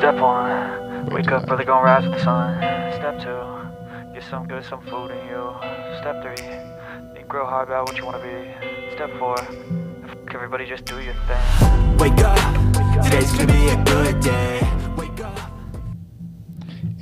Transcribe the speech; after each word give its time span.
Step 0.00 0.14
one, 0.14 1.10
wake 1.10 1.30
up 1.30 1.46
early, 1.50 1.66
gonna 1.66 1.84
rise 1.84 2.04
with 2.04 2.14
the 2.14 2.24
sun. 2.24 2.56
Step 2.94 3.20
two, 3.20 4.14
get 4.14 4.24
some 4.30 4.48
good, 4.48 4.64
some 4.64 4.80
food 4.86 5.10
in 5.10 5.26
you. 5.28 5.54
Step 6.00 6.22
three, 6.22 6.36
think 7.12 7.30
real 7.30 7.44
hard 7.44 7.68
about 7.68 7.86
what 7.86 7.98
you 7.98 8.06
wanna 8.06 8.18
be. 8.18 8.94
Step 8.94 9.10
four, 9.18 9.36
fuck 9.36 10.34
everybody, 10.34 10.64
just 10.64 10.86
do 10.86 10.98
your 11.02 11.12
thing. 11.28 11.98
Wake 11.98 12.18
up, 12.24 12.38
today's 13.04 13.30
gonna 13.32 13.52
be 13.52 13.68
a 13.68 13.84
good 13.84 14.20
day. 14.20 14.60
Wake 14.96 15.20
up. 15.20 15.38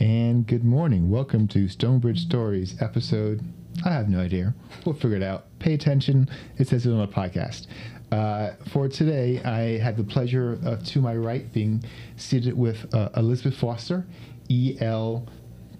And 0.00 0.44
good 0.44 0.64
morning. 0.64 1.08
Welcome 1.08 1.46
to 1.48 1.68
Stonebridge 1.68 2.22
Stories 2.22 2.82
episode. 2.82 3.42
I 3.84 3.90
have 3.90 4.08
no 4.08 4.18
idea. 4.18 4.54
We'll 4.84 4.96
figure 4.96 5.16
it 5.16 5.22
out. 5.22 5.46
Pay 5.60 5.74
attention. 5.74 6.28
It 6.56 6.66
says 6.66 6.84
it 6.84 6.90
on 6.90 6.98
the 6.98 7.06
podcast. 7.06 7.68
Uh, 8.10 8.52
for 8.70 8.88
today, 8.88 9.40
I 9.44 9.78
have 9.78 9.96
the 9.96 10.04
pleasure 10.04 10.58
of, 10.64 10.82
to 10.86 11.00
my 11.00 11.14
right, 11.14 11.50
being 11.52 11.84
seated 12.16 12.56
with 12.56 12.92
uh, 12.94 13.10
Elizabeth 13.16 13.58
Foster, 13.58 14.06
EL 14.50 15.26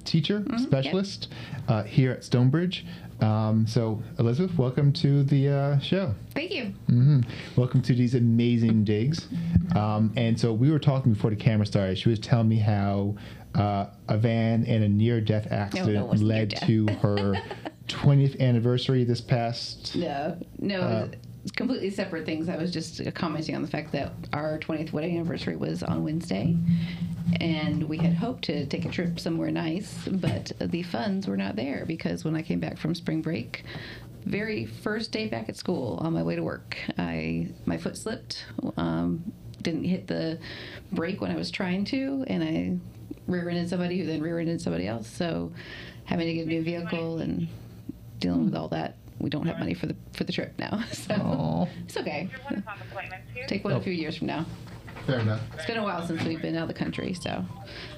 teacher, 0.04 0.44
specialist 0.58 1.28
uh, 1.68 1.84
here 1.84 2.12
at 2.12 2.24
Stonebridge. 2.24 2.84
Um, 3.20 3.66
so, 3.66 4.00
Elizabeth, 4.18 4.56
welcome 4.58 4.92
to 4.94 5.24
the 5.24 5.48
uh, 5.48 5.78
show. 5.80 6.14
Thank 6.34 6.52
you. 6.52 6.66
hmm 6.86 7.20
Welcome 7.56 7.82
to 7.82 7.94
these 7.94 8.14
amazing 8.14 8.84
digs. 8.84 9.26
Um, 9.74 10.12
and 10.16 10.38
so 10.38 10.52
we 10.52 10.70
were 10.70 10.78
talking 10.78 11.14
before 11.14 11.30
the 11.30 11.36
camera 11.36 11.66
started. 11.66 11.98
She 11.98 12.10
was 12.10 12.20
telling 12.20 12.48
me 12.48 12.58
how 12.58 13.16
uh, 13.54 13.86
a 14.08 14.18
van 14.18 14.64
and 14.66 14.84
a 14.84 14.88
near-death 14.88 15.48
accident 15.50 15.96
it 15.96 16.02
wasn't 16.06 16.28
led 16.28 16.50
to 16.66 16.86
her 17.02 17.34
20th 17.88 18.38
anniversary 18.38 19.02
this 19.02 19.20
past. 19.22 19.96
No, 19.96 20.36
no, 20.58 20.80
Uh, 20.80 21.08
it's 21.10 21.26
completely 21.50 21.90
separate 21.90 22.26
things. 22.26 22.48
I 22.48 22.56
was 22.56 22.72
just 22.72 23.00
commenting 23.14 23.54
on 23.54 23.62
the 23.62 23.68
fact 23.68 23.92
that 23.92 24.12
our 24.32 24.58
20th 24.58 24.92
wedding 24.92 25.16
anniversary 25.16 25.56
was 25.56 25.82
on 25.82 26.04
Wednesday, 26.04 26.56
and 27.40 27.88
we 27.88 27.98
had 27.98 28.14
hoped 28.14 28.44
to 28.44 28.66
take 28.66 28.84
a 28.84 28.88
trip 28.88 29.20
somewhere 29.20 29.50
nice, 29.50 30.08
but 30.10 30.52
the 30.60 30.82
funds 30.82 31.26
were 31.26 31.36
not 31.36 31.56
there 31.56 31.84
because 31.86 32.24
when 32.24 32.34
I 32.34 32.42
came 32.42 32.60
back 32.60 32.78
from 32.78 32.94
spring 32.94 33.22
break, 33.22 33.64
very 34.24 34.66
first 34.66 35.12
day 35.12 35.28
back 35.28 35.48
at 35.48 35.56
school 35.56 35.98
on 36.02 36.12
my 36.12 36.22
way 36.22 36.36
to 36.36 36.42
work, 36.42 36.76
I 36.98 37.48
my 37.66 37.78
foot 37.78 37.96
slipped. 37.96 38.44
Um, 38.76 39.32
didn't 39.62 39.84
hit 39.84 40.06
the 40.06 40.38
brake 40.92 41.20
when 41.20 41.30
I 41.30 41.36
was 41.36 41.50
trying 41.50 41.84
to, 41.86 42.24
and 42.28 42.44
I 42.44 42.78
rear-ended 43.26 43.68
somebody 43.68 43.98
who 43.98 44.06
then 44.06 44.20
rear-ended 44.20 44.60
somebody 44.60 44.86
else. 44.86 45.08
So 45.08 45.52
having 46.04 46.26
to 46.26 46.34
get 46.34 46.46
a 46.46 46.48
new 46.48 46.62
vehicle 46.62 47.18
and 47.18 47.48
dealing 48.18 48.46
with 48.46 48.54
all 48.54 48.68
that, 48.68 48.96
we 49.20 49.30
don't 49.30 49.46
have 49.46 49.58
money 49.58 49.74
for 49.74 49.86
the 49.86 49.96
for 50.12 50.24
the 50.24 50.32
trip 50.32 50.54
now. 50.58 50.82
So 50.92 51.14
Aw. 51.14 51.66
it's 51.84 51.96
okay. 51.96 52.28
One 52.44 52.62
time 52.62 52.78
appointments 52.90 53.28
here. 53.34 53.46
Take 53.46 53.64
one 53.64 53.74
a 53.74 53.80
few 53.80 53.92
years 53.92 54.16
from 54.16 54.26
now. 54.26 54.46
Fair 55.06 55.20
enough. 55.20 55.40
It's 55.54 55.64
been 55.66 55.78
a 55.78 55.82
while 55.82 56.06
since 56.06 56.22
we've 56.24 56.42
been 56.42 56.54
out 56.56 56.62
of 56.62 56.68
the 56.68 56.74
country, 56.74 57.14
so 57.14 57.44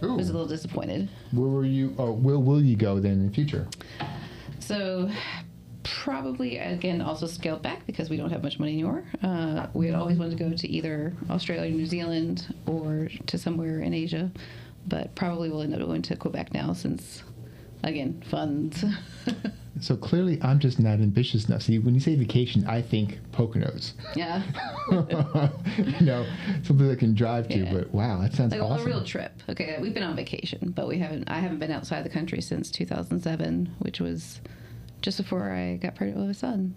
I 0.02 0.06
was 0.06 0.28
a 0.28 0.32
Ooh. 0.32 0.34
little 0.34 0.46
disappointed. 0.46 1.08
Where 1.32 1.48
were 1.48 1.64
you? 1.64 1.94
Or 1.98 2.12
where 2.12 2.38
will 2.38 2.62
you 2.62 2.76
go 2.76 3.00
then 3.00 3.12
in 3.12 3.26
the 3.26 3.32
future? 3.32 3.66
So 4.60 5.10
probably 5.82 6.58
again 6.58 7.00
also 7.00 7.26
scaled 7.26 7.62
back 7.62 7.84
because 7.86 8.10
we 8.10 8.16
don't 8.16 8.30
have 8.30 8.42
much 8.42 8.58
money 8.58 8.72
anymore. 8.74 9.04
Uh, 9.22 9.66
we 9.74 9.86
had 9.86 9.94
always 9.94 10.18
wanted 10.18 10.36
to 10.38 10.44
go 10.44 10.54
to 10.54 10.68
either 10.68 11.14
Australia, 11.30 11.70
New 11.70 11.86
Zealand, 11.86 12.54
or 12.66 13.08
to 13.26 13.38
somewhere 13.38 13.80
in 13.80 13.92
Asia, 13.94 14.30
but 14.86 15.14
probably 15.14 15.48
we'll 15.50 15.62
end 15.62 15.74
up 15.74 15.80
going 15.80 16.02
to 16.02 16.16
Quebec 16.16 16.52
now 16.54 16.72
since, 16.74 17.22
again, 17.82 18.22
funds. 18.30 18.84
So 19.80 19.96
clearly, 19.96 20.38
I'm 20.42 20.58
just 20.58 20.78
not 20.78 21.00
ambitious 21.00 21.48
enough. 21.48 21.62
See, 21.62 21.78
when 21.78 21.94
you 21.94 22.00
say 22.00 22.14
vacation, 22.14 22.66
I 22.66 22.82
think 22.82 23.18
Poconos. 23.32 23.92
yeah, 24.14 24.42
you 24.90 26.06
know, 26.06 26.26
something 26.62 26.90
I 26.90 26.94
can 26.94 27.14
drive 27.14 27.48
to. 27.48 27.58
Yeah. 27.58 27.72
But 27.72 27.92
wow, 27.92 28.20
that 28.20 28.34
sounds 28.34 28.52
like 28.52 28.62
awesome. 28.62 28.86
a 28.86 28.90
real 28.90 29.04
trip. 29.04 29.32
Okay, 29.48 29.78
we've 29.80 29.94
been 29.94 30.02
on 30.02 30.14
vacation, 30.16 30.72
but 30.76 30.86
we 30.86 30.98
haven't. 30.98 31.30
I 31.30 31.38
haven't 31.38 31.58
been 31.58 31.70
outside 31.70 32.04
the 32.04 32.10
country 32.10 32.40
since 32.40 32.70
2007, 32.70 33.74
which 33.78 34.00
was 34.00 34.40
just 35.00 35.16
before 35.16 35.50
I 35.50 35.76
got 35.76 35.94
pregnant 35.94 36.20
with 36.20 36.30
a 36.30 36.38
son. 36.38 36.74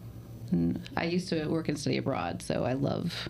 And 0.51 0.81
I 0.95 1.05
used 1.05 1.29
to 1.29 1.45
work 1.47 1.67
and 1.67 1.77
study 1.77 1.97
abroad, 1.97 2.41
so 2.41 2.63
I 2.63 2.73
love 2.73 3.27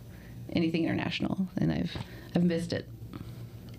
anything 0.51 0.83
international, 0.83 1.47
and 1.57 1.71
I've 1.71 1.97
I've 2.35 2.43
missed 2.43 2.73
it. 2.73 2.87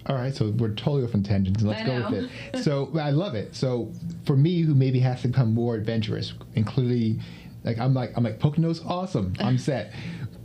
All 0.06 0.16
right, 0.16 0.34
so 0.34 0.50
we're 0.58 0.74
totally 0.74 1.04
off 1.04 1.14
on 1.14 1.22
tangents. 1.22 1.60
and 1.62 1.70
Let's 1.70 1.82
I 1.82 1.86
go 1.86 1.98
know. 2.00 2.10
with 2.10 2.30
it. 2.54 2.62
So 2.64 2.90
I 3.00 3.10
love 3.10 3.34
it. 3.34 3.54
So 3.54 3.90
for 4.26 4.36
me, 4.36 4.60
who 4.62 4.74
maybe 4.74 5.00
has 5.00 5.22
to 5.22 5.28
become 5.28 5.54
more 5.54 5.74
adventurous, 5.76 6.34
including 6.54 7.22
like 7.64 7.78
I'm 7.78 7.94
like 7.94 8.12
I'm 8.16 8.22
like 8.24 8.38
Poconos, 8.38 8.84
awesome, 8.84 9.34
I'm 9.40 9.56
set. 9.70 9.92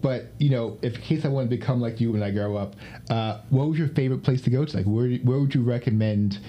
But 0.01 0.27
you 0.37 0.49
know, 0.49 0.77
if 0.81 0.95
in 0.95 1.01
case 1.01 1.25
I 1.25 1.27
want 1.27 1.49
to 1.49 1.55
become 1.55 1.81
like 1.81 1.99
you 1.99 2.13
when 2.13 2.23
I 2.23 2.31
grow 2.31 2.55
up, 2.55 2.75
uh, 3.09 3.41
what 3.49 3.67
was 3.69 3.77
your 3.77 3.89
favorite 3.89 4.23
place 4.23 4.41
to 4.43 4.49
go 4.49 4.63
to? 4.63 4.77
Like, 4.77 4.85
where 4.85 5.09
where 5.17 5.39
would 5.39 5.53
you 5.53 5.61
recommend 5.61 6.39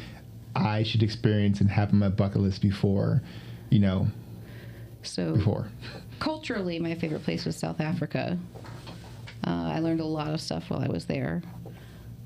I 0.54 0.84
should 0.84 1.03
experience 1.03 1.60
and 1.60 1.69
have 1.71 1.92
on 1.92 1.98
my 1.98 2.09
bucket 2.10 2.41
list 2.42 2.62
before, 2.62 3.22
you 3.71 3.81
know, 3.81 4.06
So 5.03 5.34
before? 5.34 5.69
culturally, 6.21 6.78
my 6.78 6.94
favorite 6.94 7.25
place 7.25 7.44
was 7.44 7.56
South 7.56 7.81
Africa. 7.81 8.38
Uh, 9.44 9.50
I 9.75 9.78
learned 9.81 10.00
a 10.00 10.04
lot 10.04 10.28
of 10.34 10.41
stuff 10.41 10.69
while 10.71 10.81
I 10.81 10.87
was 10.88 11.06
there. 11.06 11.42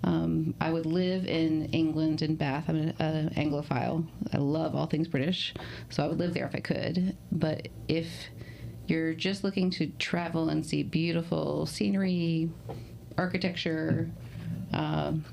Um, 0.04 0.54
I 0.60 0.70
would 0.70 0.84
live 0.84 1.26
in 1.26 1.64
England 1.70 2.20
in 2.20 2.36
Bath. 2.36 2.66
I'm 2.68 2.76
an 2.76 2.90
uh, 3.00 3.30
Anglophile. 3.36 4.06
I 4.34 4.36
love 4.36 4.74
all 4.74 4.84
things 4.86 5.08
British, 5.08 5.54
so 5.88 6.04
I 6.04 6.06
would 6.06 6.18
live 6.18 6.34
there 6.34 6.46
if 6.46 6.54
I 6.54 6.60
could. 6.60 7.16
But 7.32 7.68
if 7.88 8.06
you're 8.86 9.14
just 9.14 9.44
looking 9.44 9.70
to 9.70 9.86
travel 9.98 10.50
and 10.50 10.64
see 10.64 10.82
beautiful 10.82 11.64
scenery, 11.64 12.50
architecture, 13.16 14.10
um, 14.74 15.24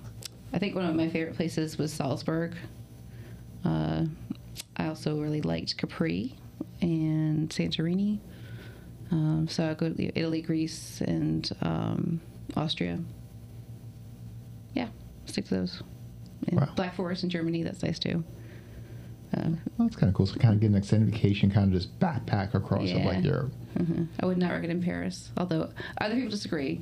I 0.54 0.60
think 0.60 0.74
one 0.74 0.86
of 0.86 0.96
my 0.96 1.10
favorite 1.10 1.36
places 1.36 1.78
was 1.78 1.92
Salzburg. 1.92 2.56
Uh, 3.66 4.06
I 4.78 4.88
also 4.88 5.20
really 5.20 5.42
liked 5.42 5.78
Capri 5.78 6.34
and 6.80 7.50
Santorini. 7.50 8.20
Um, 9.12 9.50
so 9.50 9.70
I 9.70 9.74
go 9.74 9.90
to 9.90 10.18
Italy, 10.18 10.42
Greece, 10.42 11.02
and 11.02 11.50
um, 11.62 12.22
Austria. 12.56 13.00
Yeah, 15.32 15.34
stick 15.34 15.46
to 15.46 15.56
those. 15.56 15.84
Wow. 16.52 16.70
Black 16.76 16.96
Forest 16.96 17.24
in 17.24 17.30
Germany, 17.30 17.64
that's 17.64 17.84
nice 17.84 18.00
too. 18.00 18.24
Uh, 19.34 19.52
Well, 19.78 19.88
that's 19.88 19.96
kind 19.96 20.10
of 20.10 20.16
cool. 20.16 20.26
So 20.26 20.36
kind 20.40 20.54
of 20.54 20.60
get 20.60 20.70
an 20.72 20.76
extended 20.76 21.12
vacation, 21.14 21.50
kind 21.52 21.68
of 21.74 21.80
just 21.80 21.98
backpack 22.00 22.54
across 22.54 22.90
of 22.92 22.98
like 23.06 23.18
Yeah. 23.24 23.32
Europe. 23.32 23.54
mhm. 23.78 24.08
I 24.20 24.26
would 24.26 24.38
not 24.38 24.52
recommend 24.52 24.84
Paris, 24.84 25.32
although 25.38 25.70
other 26.00 26.16
people 26.16 26.32
disagree. 26.32 26.82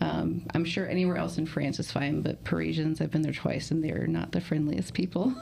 Um, 0.00 0.42
I'm 0.54 0.64
sure 0.64 0.86
anywhere 0.88 1.16
else 1.16 1.36
in 1.38 1.46
France 1.46 1.78
is 1.80 1.90
fine, 1.90 2.20
but 2.22 2.44
Parisians, 2.44 3.00
I've 3.00 3.10
been 3.10 3.22
there 3.22 3.32
twice, 3.32 3.70
and 3.70 3.82
they're 3.82 4.06
not 4.06 4.32
the 4.32 4.40
friendliest 4.40 4.94
people. 4.94 5.34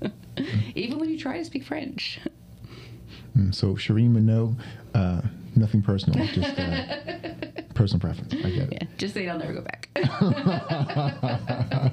Even 0.74 0.98
when 0.98 1.08
you 1.10 1.18
try 1.18 1.38
to 1.38 1.44
speak 1.44 1.64
French. 1.64 2.18
Mm, 3.36 3.54
So 3.54 3.74
Shireen 3.74 4.10
Minot, 4.10 4.54
uh, 4.94 5.20
nothing 5.56 5.82
personal, 5.82 6.26
just 6.28 6.58
uh, 6.58 7.31
personal 7.82 8.00
preference. 8.00 8.32
I 8.44 8.50
get 8.50 8.72
it. 8.72 8.72
Yeah, 8.72 8.86
just 8.96 9.14
say 9.14 9.28
I'll 9.28 9.38
never 9.38 9.52
go 9.54 9.62
back. 9.62 9.88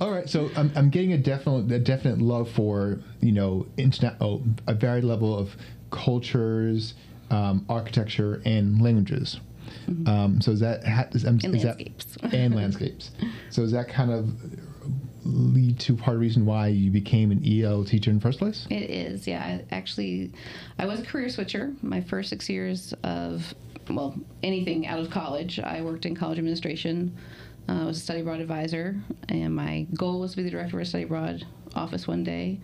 All 0.00 0.10
right, 0.10 0.28
so 0.28 0.50
I'm, 0.56 0.70
I'm 0.76 0.90
getting 0.90 1.12
a 1.12 1.18
definite 1.18 1.70
a 1.72 1.78
definite 1.78 2.18
love 2.18 2.50
for 2.50 2.98
you 3.20 3.32
know 3.32 3.66
internet 3.76 4.16
oh, 4.20 4.42
a 4.66 4.74
varied 4.74 5.04
level 5.04 5.36
of 5.36 5.50
cultures, 5.90 6.94
um, 7.30 7.64
architecture, 7.68 8.42
and 8.44 8.80
languages. 8.82 9.40
Um, 10.06 10.40
so 10.40 10.50
is 10.52 10.60
that 10.60 10.84
ha- 10.86 11.06
is, 11.12 11.24
um, 11.26 11.38
Mm-hmm. 11.38 11.46
And 11.46 11.54
is 11.56 11.62
that- 11.62 11.78
landscapes. 11.78 12.16
and 12.32 12.54
landscapes. 12.54 13.10
So 13.50 13.62
is 13.62 13.72
that 13.72 13.88
kind 13.88 14.10
of 14.10 14.28
lead 15.24 15.78
to 15.80 15.94
part 15.96 16.08
of 16.14 16.14
the 16.14 16.20
reason 16.20 16.46
why 16.46 16.68
you 16.68 16.90
became 16.90 17.30
an 17.30 17.42
EL 17.46 17.84
teacher 17.84 18.10
in 18.10 18.16
the 18.16 18.22
first 18.22 18.38
place? 18.38 18.66
It 18.70 18.88
is, 18.90 19.26
yeah. 19.26 19.42
I 19.42 19.64
actually, 19.74 20.32
I 20.78 20.86
was 20.86 21.00
a 21.00 21.04
career 21.04 21.28
switcher. 21.28 21.72
My 21.82 22.00
first 22.00 22.30
six 22.30 22.48
years 22.48 22.94
of, 23.02 23.54
well, 23.90 24.14
anything 24.42 24.86
out 24.86 24.98
of 24.98 25.10
college, 25.10 25.58
I 25.58 25.80
worked 25.80 26.06
in 26.06 26.14
college 26.14 26.38
administration. 26.38 27.16
Uh, 27.68 27.82
I 27.82 27.84
was 27.84 27.98
a 27.98 28.00
study 28.00 28.20
abroad 28.20 28.40
advisor, 28.40 28.96
and 29.28 29.54
my 29.54 29.86
goal 29.94 30.20
was 30.20 30.32
to 30.32 30.38
be 30.38 30.42
the 30.42 30.50
director 30.50 30.76
of 30.76 30.82
a 30.82 30.86
study 30.86 31.04
abroad 31.04 31.46
office 31.74 32.06
one 32.06 32.24
day. 32.24 32.60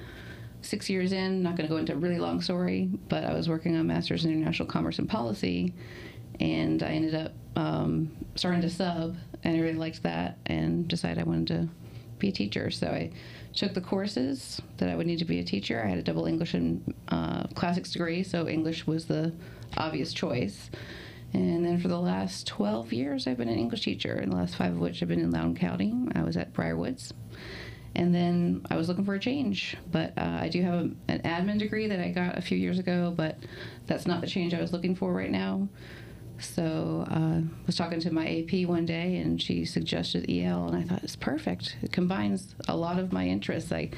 Six 0.62 0.88
years 0.88 1.12
in, 1.12 1.42
not 1.42 1.56
going 1.56 1.68
to 1.68 1.72
go 1.72 1.78
into 1.78 1.92
a 1.92 1.96
really 1.96 2.18
long 2.18 2.40
story, 2.40 2.88
but 3.08 3.24
I 3.24 3.34
was 3.34 3.48
working 3.48 3.76
on 3.76 3.86
Masters 3.86 4.24
in 4.24 4.32
International 4.32 4.66
Commerce 4.66 4.98
and 4.98 5.08
Policy, 5.08 5.74
and 6.40 6.82
I 6.82 6.88
ended 6.88 7.14
up 7.14 7.32
um, 7.56 8.10
starting 8.34 8.62
to 8.62 8.70
sub, 8.70 9.16
and 9.42 9.56
I 9.56 9.60
really 9.60 9.74
liked 9.74 10.02
that, 10.04 10.38
and 10.46 10.88
decided 10.88 11.18
I 11.18 11.24
wanted 11.24 11.48
to 11.48 11.68
be 12.18 12.28
a 12.28 12.32
teacher. 12.32 12.70
So 12.70 12.88
I 12.88 13.10
took 13.54 13.74
the 13.74 13.80
courses 13.80 14.60
that 14.78 14.88
I 14.88 14.96
would 14.96 15.06
need 15.06 15.18
to 15.18 15.24
be 15.24 15.38
a 15.38 15.44
teacher. 15.44 15.82
I 15.84 15.88
had 15.88 15.98
a 15.98 16.02
double 16.02 16.26
English 16.26 16.54
and 16.54 16.94
uh, 17.08 17.44
classics 17.54 17.92
degree, 17.92 18.22
so 18.22 18.48
English 18.48 18.86
was 18.86 19.04
the 19.04 19.32
obvious 19.76 20.12
choice. 20.12 20.70
And 21.34 21.64
then 21.64 21.80
for 21.80 21.88
the 21.88 21.98
last 21.98 22.46
12 22.46 22.92
years, 22.92 23.26
I've 23.26 23.36
been 23.36 23.48
an 23.48 23.58
English 23.58 23.82
teacher, 23.82 24.14
and 24.14 24.32
the 24.32 24.36
last 24.36 24.54
five 24.54 24.72
of 24.72 24.78
which 24.78 25.00
have 25.00 25.08
been 25.08 25.20
in 25.20 25.32
Loudoun 25.32 25.56
County. 25.56 25.92
I 26.14 26.22
was 26.22 26.36
at 26.36 26.52
Briarwoods. 26.54 27.12
And 27.96 28.14
then 28.14 28.64
I 28.70 28.76
was 28.76 28.88
looking 28.88 29.04
for 29.04 29.14
a 29.14 29.20
change, 29.20 29.76
but 29.90 30.12
uh, 30.16 30.38
I 30.40 30.48
do 30.48 30.62
have 30.62 30.74
a, 30.74 30.90
an 31.08 31.20
admin 31.24 31.58
degree 31.58 31.86
that 31.88 32.00
I 32.00 32.10
got 32.10 32.38
a 32.38 32.40
few 32.40 32.56
years 32.56 32.78
ago, 32.78 33.12
but 33.16 33.38
that's 33.86 34.06
not 34.06 34.20
the 34.20 34.26
change 34.26 34.54
I 34.54 34.60
was 34.60 34.72
looking 34.72 34.94
for 34.94 35.12
right 35.12 35.30
now. 35.30 35.68
So 36.38 37.06
uh, 37.10 37.40
was 37.66 37.76
talking 37.76 38.00
to 38.00 38.12
my 38.12 38.26
AP 38.26 38.68
one 38.68 38.86
day, 38.86 39.18
and 39.18 39.40
she 39.40 39.64
suggested 39.64 40.26
EL, 40.28 40.68
and 40.68 40.76
I 40.76 40.82
thought 40.82 41.04
it's 41.04 41.16
perfect. 41.16 41.76
It 41.82 41.92
combines 41.92 42.54
a 42.66 42.76
lot 42.76 42.98
of 42.98 43.12
my 43.12 43.26
interests. 43.26 43.70
I 43.70 43.90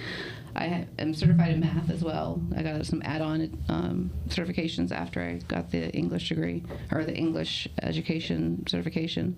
I 0.57 0.87
am 0.99 1.13
certified 1.13 1.53
in 1.53 1.61
math 1.61 1.91
as 1.91 2.03
well. 2.03 2.41
I 2.57 2.63
got 2.63 2.87
some 2.87 3.03
add-on 3.05 3.63
um, 3.69 4.11
certifications 4.29 4.91
after 4.91 5.21
I 5.21 5.35
got 5.49 5.71
the 5.71 5.91
English 5.91 6.31
degree 6.31 6.63
or 6.91 7.05
the 7.05 7.15
English 7.15 7.69
education 7.83 8.65
certification. 8.67 9.37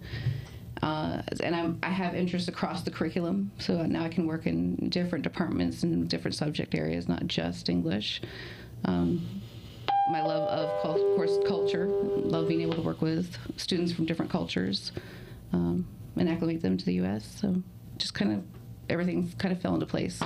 Uh, 0.81 1.23
and 1.43 1.57
I'm, 1.57 1.79
I 1.83 1.89
have 1.89 2.15
interests 2.15 2.49
across 2.49 2.83
the 2.83 2.93
curriculum, 2.93 3.51
so 3.59 3.85
now 3.85 4.05
I 4.05 4.09
can 4.09 4.27
work 4.27 4.47
in 4.47 4.77
different 4.91 5.25
departments 5.25 5.83
and 5.83 6.09
different 6.09 6.37
subject 6.37 6.73
areas, 6.75 7.09
not 7.09 7.27
just 7.27 7.69
English. 7.69 8.23
Um, 8.85 9.43
my 10.13 10.23
love 10.23 10.49
of, 10.49 10.83
cul- 10.83 10.95
of 10.95 11.17
course, 11.17 11.37
culture, 11.49 11.87
love 11.87 12.47
being 12.47 12.61
able 12.61 12.75
to 12.75 12.81
work 12.81 13.03
with 13.03 13.37
students 13.57 13.93
from 13.93 14.07
different 14.07 14.31
cultures 14.31 14.93
um, 15.53 15.85
and 16.17 16.29
acclimate 16.29 16.63
them 16.63 16.77
to 16.77 16.85
the 16.85 16.95
U.S. 16.95 17.39
So 17.41 17.61
just 17.97 18.15
kind 18.15 18.33
of 18.33 18.45
everything 18.89 19.33
kind 19.37 19.53
of 19.53 19.61
fell 19.61 19.75
into 19.75 19.87
place. 19.87 20.23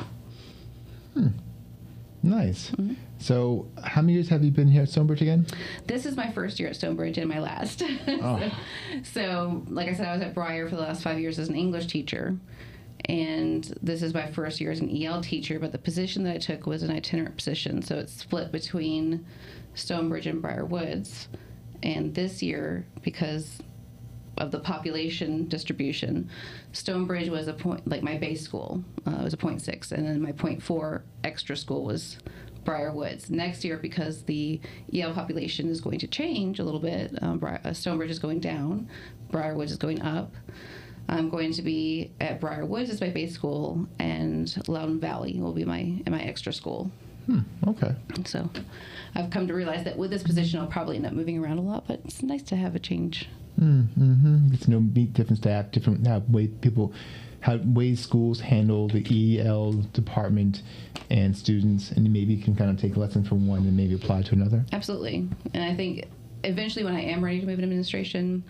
Nice. 2.22 2.70
Mm-hmm. 2.70 2.94
So, 3.18 3.66
how 3.82 4.00
many 4.00 4.14
years 4.14 4.28
have 4.28 4.44
you 4.44 4.50
been 4.50 4.68
here 4.68 4.82
at 4.82 4.88
Stonebridge 4.88 5.22
again? 5.22 5.46
This 5.86 6.06
is 6.06 6.16
my 6.16 6.30
first 6.30 6.60
year 6.60 6.68
at 6.68 6.76
Stonebridge 6.76 7.18
and 7.18 7.28
my 7.28 7.40
last. 7.40 7.82
Oh. 8.06 8.52
so, 9.02 9.64
like 9.68 9.88
I 9.88 9.94
said, 9.94 10.06
I 10.06 10.12
was 10.12 10.22
at 10.22 10.34
Briar 10.34 10.68
for 10.68 10.76
the 10.76 10.82
last 10.82 11.02
five 11.02 11.18
years 11.18 11.38
as 11.38 11.48
an 11.48 11.56
English 11.56 11.86
teacher. 11.86 12.36
And 13.06 13.64
this 13.82 14.02
is 14.02 14.14
my 14.14 14.30
first 14.30 14.60
year 14.60 14.70
as 14.70 14.80
an 14.80 15.02
EL 15.02 15.22
teacher, 15.22 15.58
but 15.58 15.72
the 15.72 15.78
position 15.78 16.22
that 16.24 16.34
I 16.34 16.38
took 16.38 16.66
was 16.66 16.84
an 16.84 16.90
itinerant 16.90 17.36
position. 17.36 17.82
So 17.82 17.98
it's 17.98 18.12
split 18.12 18.52
between 18.52 19.24
Stonebridge 19.74 20.26
and 20.26 20.40
Briar 20.40 20.64
Woods. 20.64 21.28
And 21.82 22.14
this 22.14 22.42
year, 22.42 22.86
because 23.02 23.58
of 24.38 24.50
the 24.50 24.58
population 24.58 25.46
distribution, 25.48 26.28
Stonebridge 26.72 27.28
was 27.28 27.48
a 27.48 27.52
point, 27.52 27.86
like 27.86 28.02
my 28.02 28.16
base 28.16 28.42
school 28.42 28.82
uh, 29.06 29.20
was 29.22 29.32
a 29.32 29.36
point 29.36 29.60
six, 29.62 29.92
and 29.92 30.06
then 30.06 30.20
my 30.20 30.32
point 30.32 30.62
four 30.62 31.04
extra 31.24 31.56
school 31.56 31.84
was 31.84 32.18
Briar 32.64 32.92
Woods. 32.92 33.30
Next 33.30 33.64
year, 33.64 33.76
because 33.76 34.22
the 34.22 34.60
EL 34.94 35.12
population 35.12 35.68
is 35.68 35.80
going 35.80 35.98
to 35.98 36.06
change 36.06 36.60
a 36.60 36.64
little 36.64 36.80
bit, 36.80 37.16
um, 37.22 37.38
Bri- 37.38 37.58
uh, 37.64 37.72
Stonebridge 37.72 38.10
is 38.10 38.18
going 38.18 38.40
down, 38.40 38.88
Briar 39.30 39.54
Woods 39.54 39.72
is 39.72 39.78
going 39.78 40.00
up. 40.02 40.34
I'm 41.08 41.28
going 41.28 41.52
to 41.54 41.62
be 41.62 42.12
at 42.20 42.40
Briar 42.40 42.64
Woods 42.64 42.88
as 42.88 43.00
my 43.00 43.10
base 43.10 43.34
school, 43.34 43.86
and 43.98 44.54
Loudoun 44.68 45.00
Valley 45.00 45.40
will 45.40 45.52
be 45.52 45.64
my 45.64 46.00
my 46.08 46.22
extra 46.22 46.52
school. 46.52 46.90
Okay. 47.66 47.94
So, 48.24 48.48
I've 49.14 49.30
come 49.30 49.46
to 49.46 49.54
realize 49.54 49.84
that 49.84 49.96
with 49.96 50.10
this 50.10 50.22
position, 50.22 50.58
I'll 50.60 50.66
probably 50.66 50.96
end 50.96 51.06
up 51.06 51.12
moving 51.12 51.38
around 51.38 51.58
a 51.58 51.62
lot, 51.62 51.86
but 51.86 52.00
it's 52.04 52.22
nice 52.22 52.42
to 52.44 52.56
have 52.56 52.74
a 52.74 52.78
change. 52.78 53.28
Mm-hmm. 53.62 54.48
Get 54.50 54.60
to 54.62 54.70
know 54.70 54.80
meet 54.80 55.12
different 55.12 55.38
staff, 55.38 55.70
different 55.70 56.06
how 56.06 56.22
way 56.28 56.48
people, 56.48 56.92
how 57.40 57.58
ways 57.64 58.00
schools 58.00 58.40
handle 58.40 58.88
the 58.88 59.40
EL 59.40 59.72
department 59.92 60.62
and 61.10 61.36
students, 61.36 61.90
and 61.92 62.10
maybe 62.12 62.34
you 62.34 62.42
can 62.42 62.56
kind 62.56 62.70
of 62.70 62.80
take 62.80 62.96
a 62.96 63.00
lesson 63.00 63.24
from 63.24 63.46
one 63.46 63.60
and 63.60 63.76
maybe 63.76 63.94
apply 63.94 64.22
to 64.22 64.34
another. 64.34 64.64
Absolutely. 64.72 65.28
And 65.54 65.62
I 65.62 65.74
think 65.74 66.06
eventually, 66.44 66.84
when 66.84 66.94
I 66.94 67.02
am 67.02 67.22
ready 67.22 67.40
to 67.40 67.46
move 67.46 67.58
in 67.58 67.64
administration, 67.64 68.42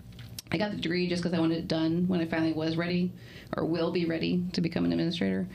I 0.51 0.57
got 0.57 0.71
the 0.71 0.77
degree 0.77 1.07
just 1.07 1.23
because 1.23 1.35
I 1.35 1.39
wanted 1.39 1.57
it 1.57 1.67
done 1.67 2.07
when 2.07 2.21
I 2.21 2.25
finally 2.25 2.53
was 2.53 2.77
ready 2.77 3.11
or 3.57 3.65
will 3.65 3.91
be 3.91 4.05
ready 4.05 4.43
to 4.53 4.61
become 4.61 4.85
an 4.85 4.91
administrator. 4.91 5.47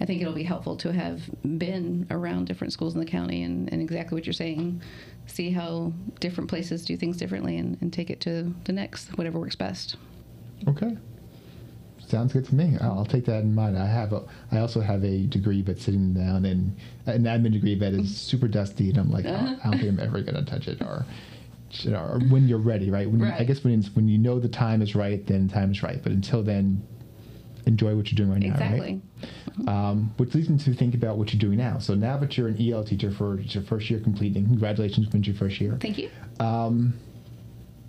I 0.00 0.04
think 0.04 0.20
it'll 0.20 0.32
be 0.32 0.44
helpful 0.44 0.76
to 0.76 0.92
have 0.92 1.22
been 1.58 2.06
around 2.10 2.46
different 2.46 2.72
schools 2.72 2.94
in 2.94 3.00
the 3.00 3.06
county 3.06 3.42
and, 3.42 3.72
and 3.72 3.82
exactly 3.82 4.14
what 4.14 4.26
you're 4.26 4.32
saying. 4.32 4.80
See 5.26 5.50
how 5.50 5.92
different 6.20 6.48
places 6.48 6.84
do 6.84 6.96
things 6.96 7.16
differently 7.16 7.56
and, 7.56 7.78
and 7.80 7.92
take 7.92 8.10
it 8.10 8.20
to 8.22 8.54
the 8.64 8.72
next, 8.72 9.16
whatever 9.18 9.40
works 9.40 9.56
best. 9.56 9.96
Okay. 10.68 10.96
Sounds 12.06 12.32
good 12.32 12.44
to 12.46 12.54
me. 12.54 12.76
I'll 12.80 13.06
take 13.06 13.24
that 13.24 13.42
in 13.42 13.54
mind. 13.54 13.78
I 13.78 13.86
have 13.86 14.12
a, 14.12 14.22
I 14.52 14.58
also 14.58 14.80
have 14.80 15.02
a 15.04 15.26
degree, 15.26 15.62
but 15.62 15.78
sitting 15.78 16.12
down 16.12 16.44
and 16.44 16.76
an 17.06 17.24
admin 17.24 17.52
degree 17.52 17.74
that 17.76 17.94
is 17.94 18.16
super 18.20 18.46
dusty, 18.46 18.90
and 18.90 18.98
I'm 18.98 19.10
like, 19.10 19.24
oh, 19.24 19.34
I 19.64 19.70
don't 19.70 19.78
think 19.78 19.88
I'm 19.88 20.00
ever 20.00 20.20
gonna 20.20 20.44
touch 20.44 20.68
it. 20.68 20.82
Or, 20.82 21.06
or 21.86 22.20
when 22.30 22.46
you're 22.48 22.58
ready, 22.58 22.90
right? 22.90 23.10
When 23.10 23.20
you- 23.20 23.26
I 23.26 23.44
guess 23.44 23.62
when 23.64 23.82
when 23.94 24.08
you 24.08 24.18
know 24.18 24.38
the 24.38 24.48
time 24.48 24.82
is 24.82 24.94
right, 24.94 25.24
then 25.26 25.48
time 25.48 25.70
is 25.72 25.82
right. 25.82 26.00
But 26.02 26.12
until 26.12 26.42
then, 26.42 26.82
enjoy 27.66 27.96
what 27.96 28.10
you're 28.12 28.16
doing 28.16 28.30
right 28.30 28.42
now, 28.42 28.52
Exactly. 28.52 29.00
right? 29.60 29.68
Um, 29.68 30.12
which 30.18 30.34
leads 30.34 30.50
me 30.50 30.58
to 30.58 30.74
think 30.74 30.94
about 30.94 31.16
what 31.16 31.32
you're 31.32 31.40
doing 31.40 31.56
now. 31.58 31.78
So 31.78 31.94
now 31.94 32.18
that 32.18 32.36
you're 32.36 32.48
an 32.48 32.56
EL 32.60 32.84
teacher 32.84 33.10
for 33.10 33.40
your 33.40 33.62
first 33.62 33.88
year 33.88 34.00
completing, 34.00 34.44
congratulations 34.44 35.08
on 35.14 35.22
your 35.22 35.34
first 35.34 35.60
year. 35.60 35.76
Thank 35.80 35.96
you. 35.98 36.10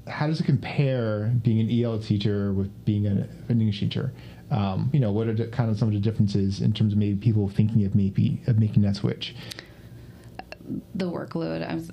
how 0.08 0.28
does 0.28 0.40
it 0.40 0.46
compare 0.46 1.34
being 1.44 1.60
an 1.60 1.70
EL 1.70 2.00
teacher 2.00 2.54
with 2.54 2.70
being 2.86 3.08
an, 3.08 3.28
an 3.50 3.60
English 3.60 3.80
teacher? 3.80 4.14
Um, 4.52 4.92
you 4.94 5.00
know, 5.00 5.12
what 5.12 5.28
are 5.28 5.34
the, 5.34 5.48
kind 5.48 5.70
of 5.72 5.80
some 5.80 5.88
of 5.88 5.94
the 5.96 6.00
differences 6.00 6.62
in 6.62 6.72
terms 6.74 6.94
of 6.94 7.00
maybe 7.00 7.16
people 7.20 7.50
thinking 7.50 7.84
of 7.86 7.96
maybe 7.96 8.40
of 8.48 8.60
making 8.60 8.84
that 8.84 8.96
switch? 8.96 9.36
The 10.96 11.06
workload. 11.10 11.68
I'm, 11.68 11.88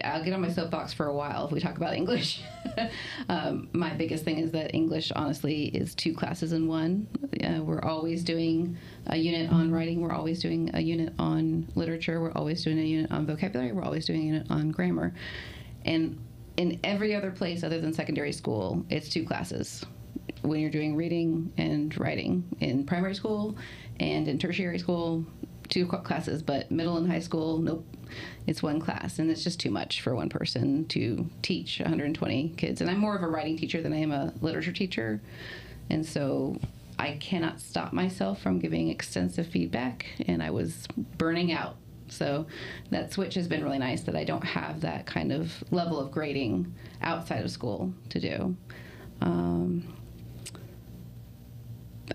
I'll 0.04 0.22
get 0.22 0.32
on 0.32 0.40
my 0.40 0.50
soapbox 0.50 0.92
for 0.92 1.06
a 1.06 1.14
while 1.14 1.46
if 1.46 1.52
we 1.52 1.60
talk 1.60 1.76
about 1.76 1.94
English. 1.94 2.42
um, 3.28 3.68
my 3.72 3.94
biggest 3.94 4.24
thing 4.24 4.38
is 4.38 4.50
that 4.52 4.74
English, 4.74 5.12
honestly, 5.14 5.64
is 5.66 5.94
two 5.94 6.14
classes 6.14 6.52
in 6.52 6.66
one. 6.68 7.06
Uh, 7.44 7.62
we're 7.62 7.82
always 7.82 8.24
doing 8.24 8.76
a 9.06 9.16
unit 9.16 9.50
on 9.50 9.70
writing. 9.70 10.00
We're 10.00 10.12
always 10.12 10.40
doing 10.40 10.70
a 10.74 10.80
unit 10.80 11.12
on 11.18 11.68
literature. 11.74 12.20
We're 12.20 12.32
always 12.32 12.64
doing 12.64 12.78
a 12.78 12.84
unit 12.84 13.10
on 13.10 13.26
vocabulary. 13.26 13.72
We're 13.72 13.84
always 13.84 14.06
doing 14.06 14.20
a 14.22 14.24
unit 14.24 14.46
on 14.50 14.70
grammar. 14.70 15.14
And 15.84 16.18
in 16.56 16.78
every 16.84 17.14
other 17.14 17.30
place 17.30 17.64
other 17.64 17.80
than 17.80 17.92
secondary 17.92 18.32
school, 18.32 18.84
it's 18.90 19.08
two 19.08 19.24
classes 19.24 19.84
when 20.42 20.60
you're 20.60 20.70
doing 20.70 20.96
reading 20.96 21.52
and 21.56 21.96
writing 21.98 22.44
in 22.60 22.84
primary 22.84 23.14
school 23.14 23.56
and 24.00 24.28
in 24.28 24.38
tertiary 24.38 24.78
school 24.78 25.24
two 25.68 25.86
classes 25.86 26.42
but 26.42 26.70
middle 26.70 26.96
and 26.96 27.10
high 27.10 27.18
school 27.18 27.58
nope 27.58 27.86
it's 28.46 28.62
one 28.62 28.80
class 28.80 29.18
and 29.18 29.30
it's 29.30 29.44
just 29.44 29.60
too 29.60 29.70
much 29.70 30.00
for 30.00 30.14
one 30.14 30.28
person 30.28 30.84
to 30.86 31.28
teach 31.42 31.78
120 31.78 32.50
kids 32.56 32.80
and 32.80 32.90
i'm 32.90 32.98
more 32.98 33.16
of 33.16 33.22
a 33.22 33.28
writing 33.28 33.56
teacher 33.56 33.80
than 33.80 33.92
i 33.92 33.96
am 33.96 34.12
a 34.12 34.32
literature 34.40 34.72
teacher 34.72 35.20
and 35.90 36.04
so 36.04 36.56
i 36.98 37.12
cannot 37.20 37.60
stop 37.60 37.92
myself 37.92 38.40
from 38.40 38.58
giving 38.58 38.88
extensive 38.88 39.46
feedback 39.46 40.06
and 40.26 40.42
i 40.42 40.50
was 40.50 40.86
burning 41.18 41.52
out. 41.52 41.76
So 42.08 42.46
that 42.90 43.10
switch 43.10 43.34
has 43.34 43.48
been 43.48 43.64
really 43.64 43.78
nice 43.78 44.02
that 44.02 44.14
i 44.14 44.24
don't 44.24 44.44
have 44.44 44.82
that 44.82 45.06
kind 45.06 45.32
of 45.32 45.64
level 45.70 45.98
of 45.98 46.10
grading 46.10 46.74
outside 47.00 47.42
of 47.42 47.50
school 47.50 47.92
to 48.10 48.20
do. 48.20 48.56
Um, 49.22 49.94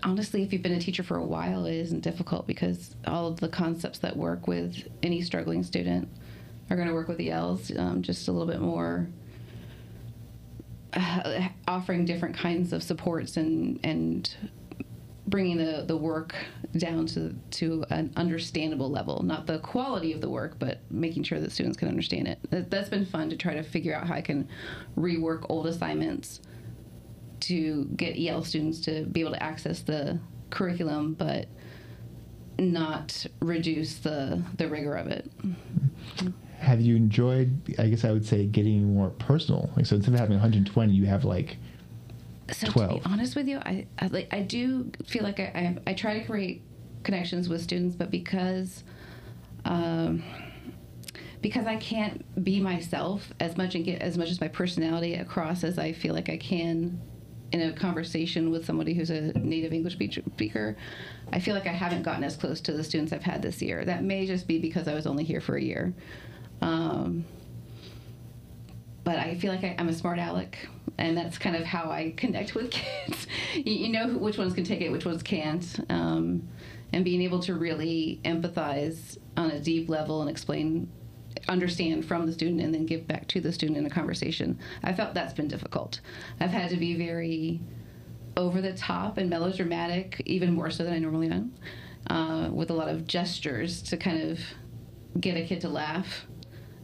honestly, 0.02 0.42
if 0.42 0.52
you've 0.52 0.62
been 0.62 0.72
a 0.72 0.80
teacher 0.80 1.02
for 1.02 1.16
a 1.16 1.24
while, 1.24 1.66
it 1.66 1.74
isn't 1.74 2.00
difficult 2.00 2.46
because 2.46 2.94
all 3.06 3.26
of 3.26 3.40
the 3.40 3.48
concepts 3.48 3.98
that 4.00 4.16
work 4.16 4.46
with 4.46 4.88
any 5.02 5.22
struggling 5.22 5.62
student 5.62 6.08
are 6.70 6.76
going 6.76 6.88
to 6.88 6.94
work 6.94 7.08
with 7.08 7.20
ELs 7.20 7.72
um, 7.76 8.02
just 8.02 8.28
a 8.28 8.32
little 8.32 8.46
bit 8.46 8.60
more. 8.60 9.08
Uh, 10.94 11.48
offering 11.66 12.04
different 12.04 12.34
kinds 12.34 12.72
of 12.72 12.82
supports 12.82 13.36
and 13.36 13.78
and 13.84 14.34
bringing 15.26 15.58
the, 15.58 15.84
the 15.86 15.96
work 15.96 16.34
down 16.78 17.06
to 17.06 17.34
to 17.50 17.84
an 17.90 18.10
understandable 18.16 18.90
level, 18.90 19.22
not 19.22 19.46
the 19.46 19.58
quality 19.58 20.12
of 20.12 20.20
the 20.20 20.28
work, 20.28 20.58
but 20.58 20.80
making 20.90 21.22
sure 21.22 21.40
that 21.40 21.52
students 21.52 21.76
can 21.76 21.88
understand 21.88 22.26
it. 22.26 22.38
That, 22.50 22.70
that's 22.70 22.88
been 22.88 23.04
fun 23.04 23.28
to 23.30 23.36
try 23.36 23.54
to 23.54 23.62
figure 23.62 23.94
out 23.94 24.06
how 24.06 24.14
I 24.14 24.22
can 24.22 24.48
rework 24.96 25.44
old 25.50 25.66
assignments 25.66 26.40
to 27.40 27.84
get 27.96 28.18
EL 28.18 28.44
students 28.44 28.80
to 28.80 29.04
be 29.06 29.20
able 29.20 29.32
to 29.32 29.42
access 29.42 29.80
the 29.80 30.18
curriculum, 30.50 31.14
but 31.14 31.48
not 32.58 33.26
reduce 33.40 33.98
the 33.98 34.42
the 34.56 34.68
rigor 34.68 34.94
of 34.94 35.06
it. 35.08 35.30
Have 36.58 36.80
you 36.80 36.96
enjoyed? 36.96 37.60
I 37.78 37.88
guess 37.88 38.04
I 38.04 38.10
would 38.10 38.26
say 38.26 38.46
getting 38.46 38.94
more 38.94 39.10
personal. 39.10 39.70
Like 39.76 39.86
so, 39.86 39.96
instead 39.96 40.14
of 40.14 40.20
having 40.20 40.36
120, 40.36 40.92
you 40.92 41.06
have 41.06 41.24
like 41.24 41.56
So 42.52 42.66
to 42.66 42.88
be 42.88 43.02
honest 43.04 43.36
with 43.36 43.46
you, 43.46 43.58
I 43.58 43.86
I, 43.98 44.06
like, 44.08 44.28
I 44.32 44.40
do 44.40 44.90
feel 45.04 45.22
like 45.22 45.38
I, 45.38 45.76
I 45.86 45.90
I 45.90 45.94
try 45.94 46.18
to 46.18 46.24
create 46.24 46.62
connections 47.04 47.48
with 47.48 47.62
students, 47.62 47.94
but 47.94 48.10
because. 48.10 48.84
Um, 49.64 50.22
because 51.40 51.66
I 51.66 51.76
can't 51.76 52.24
be 52.42 52.58
myself 52.58 53.32
as 53.38 53.56
much 53.56 53.76
and 53.76 53.84
get 53.84 54.02
as 54.02 54.18
much 54.18 54.30
as 54.30 54.40
my 54.40 54.48
personality 54.48 55.14
across 55.14 55.62
as 55.62 55.78
I 55.78 55.92
feel 55.92 56.12
like 56.12 56.28
I 56.28 56.36
can 56.36 57.00
in 57.52 57.62
a 57.62 57.72
conversation 57.72 58.50
with 58.50 58.64
somebody 58.64 58.94
who's 58.94 59.10
a 59.10 59.32
native 59.38 59.72
English 59.72 59.94
speaker, 59.94 60.76
I 61.32 61.40
feel 61.40 61.54
like 61.54 61.66
I 61.66 61.72
haven't 61.72 62.02
gotten 62.02 62.24
as 62.24 62.36
close 62.36 62.60
to 62.62 62.72
the 62.72 62.84
students 62.84 63.12
I've 63.12 63.22
had 63.22 63.42
this 63.42 63.62
year. 63.62 63.84
That 63.84 64.04
may 64.04 64.26
just 64.26 64.46
be 64.46 64.58
because 64.58 64.88
I 64.88 64.94
was 64.94 65.06
only 65.06 65.24
here 65.24 65.40
for 65.40 65.56
a 65.56 65.62
year. 65.62 65.94
Um, 66.60 67.24
but 69.04 69.18
I 69.18 69.36
feel 69.36 69.52
like 69.52 69.64
I, 69.64 69.74
I'm 69.78 69.88
a 69.88 69.94
smart 69.94 70.18
aleck, 70.18 70.68
and 70.98 71.16
that's 71.16 71.38
kind 71.38 71.56
of 71.56 71.64
how 71.64 71.90
I 71.90 72.12
connect 72.16 72.54
with 72.54 72.70
kids. 73.06 73.26
you, 73.54 73.72
you 73.72 73.88
know 73.88 74.08
which 74.08 74.36
ones 74.36 74.52
can 74.52 74.64
take 74.64 74.82
it, 74.82 74.90
which 74.90 75.06
ones 75.06 75.22
can't, 75.22 75.86
um, 75.88 76.46
and 76.92 77.04
being 77.04 77.22
able 77.22 77.40
to 77.40 77.54
really 77.54 78.20
empathize 78.24 79.16
on 79.36 79.50
a 79.50 79.60
deep 79.60 79.88
level 79.88 80.20
and 80.20 80.30
explain 80.30 80.90
understand 81.48 82.04
from 82.04 82.26
the 82.26 82.32
student 82.32 82.60
and 82.60 82.74
then 82.74 82.86
give 82.86 83.06
back 83.06 83.26
to 83.28 83.40
the 83.40 83.52
student 83.52 83.78
in 83.78 83.86
a 83.86 83.90
conversation. 83.90 84.58
I 84.82 84.92
felt 84.92 85.14
that's 85.14 85.34
been 85.34 85.48
difficult. 85.48 86.00
I've 86.40 86.50
had 86.50 86.70
to 86.70 86.76
be 86.76 86.94
very 86.94 87.60
over 88.36 88.60
the 88.60 88.72
top 88.72 89.18
and 89.18 89.28
melodramatic, 89.28 90.22
even 90.24 90.52
more 90.52 90.70
so 90.70 90.84
than 90.84 90.92
I 90.92 90.98
normally 90.98 91.28
am, 91.28 91.52
uh, 92.08 92.50
with 92.50 92.70
a 92.70 92.74
lot 92.74 92.88
of 92.88 93.06
gestures 93.06 93.82
to 93.82 93.96
kind 93.96 94.30
of 94.30 94.40
get 95.20 95.36
a 95.36 95.44
kid 95.44 95.60
to 95.62 95.68
laugh. 95.68 96.26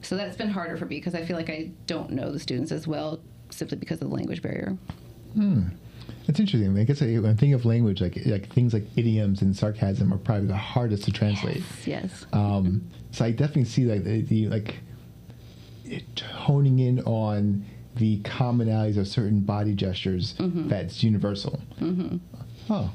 So 0.03 0.17
that's 0.17 0.37
been 0.37 0.51
harder 0.51 0.77
for 0.77 0.85
me 0.87 0.97
because 0.97 1.15
I 1.15 1.25
feel 1.25 1.37
like 1.37 1.49
I 1.49 1.71
don't 1.87 2.11
know 2.11 2.31
the 2.33 2.41
students 2.41 2.73
as 2.73 2.87
well 2.87 3.21
simply 3.51 3.79
because 3.79 4.03
of 4.03 4.09
the 4.11 4.15
language 4.15 4.43
barrier. 4.43 4.77
It's 6.35 6.41
interesting. 6.41 6.77
I 6.77 6.83
guess 6.83 7.01
I, 7.01 7.07
when 7.19 7.27
I 7.27 7.35
think 7.35 7.55
of 7.55 7.65
language, 7.65 8.01
like 8.01 8.19
like 8.27 8.53
things 8.53 8.75
like 8.75 8.83
idioms 8.97 9.41
and 9.41 9.57
sarcasm 9.57 10.13
are 10.13 10.19
probably 10.19 10.49
the 10.49 10.57
hardest 10.57 11.05
to 11.05 11.13
translate. 11.13 11.63
Yes. 11.87 12.27
Um, 12.33 12.91
so 13.13 13.25
I 13.25 13.31
definitely 13.31 13.67
see 13.67 13.85
like 13.85 14.03
the, 14.03 14.23
the 14.23 14.49
like 14.49 14.81
it 15.85 16.19
honing 16.19 16.81
in 16.81 16.99
on 17.03 17.65
the 17.95 18.19
commonalities 18.23 18.97
of 18.97 19.07
certain 19.07 19.43
body 19.43 19.75
gestures 19.75 20.35
that's 20.41 21.05
universal. 21.05 21.61
Mm-hmm. 21.81 22.17
Oh, 22.69 22.91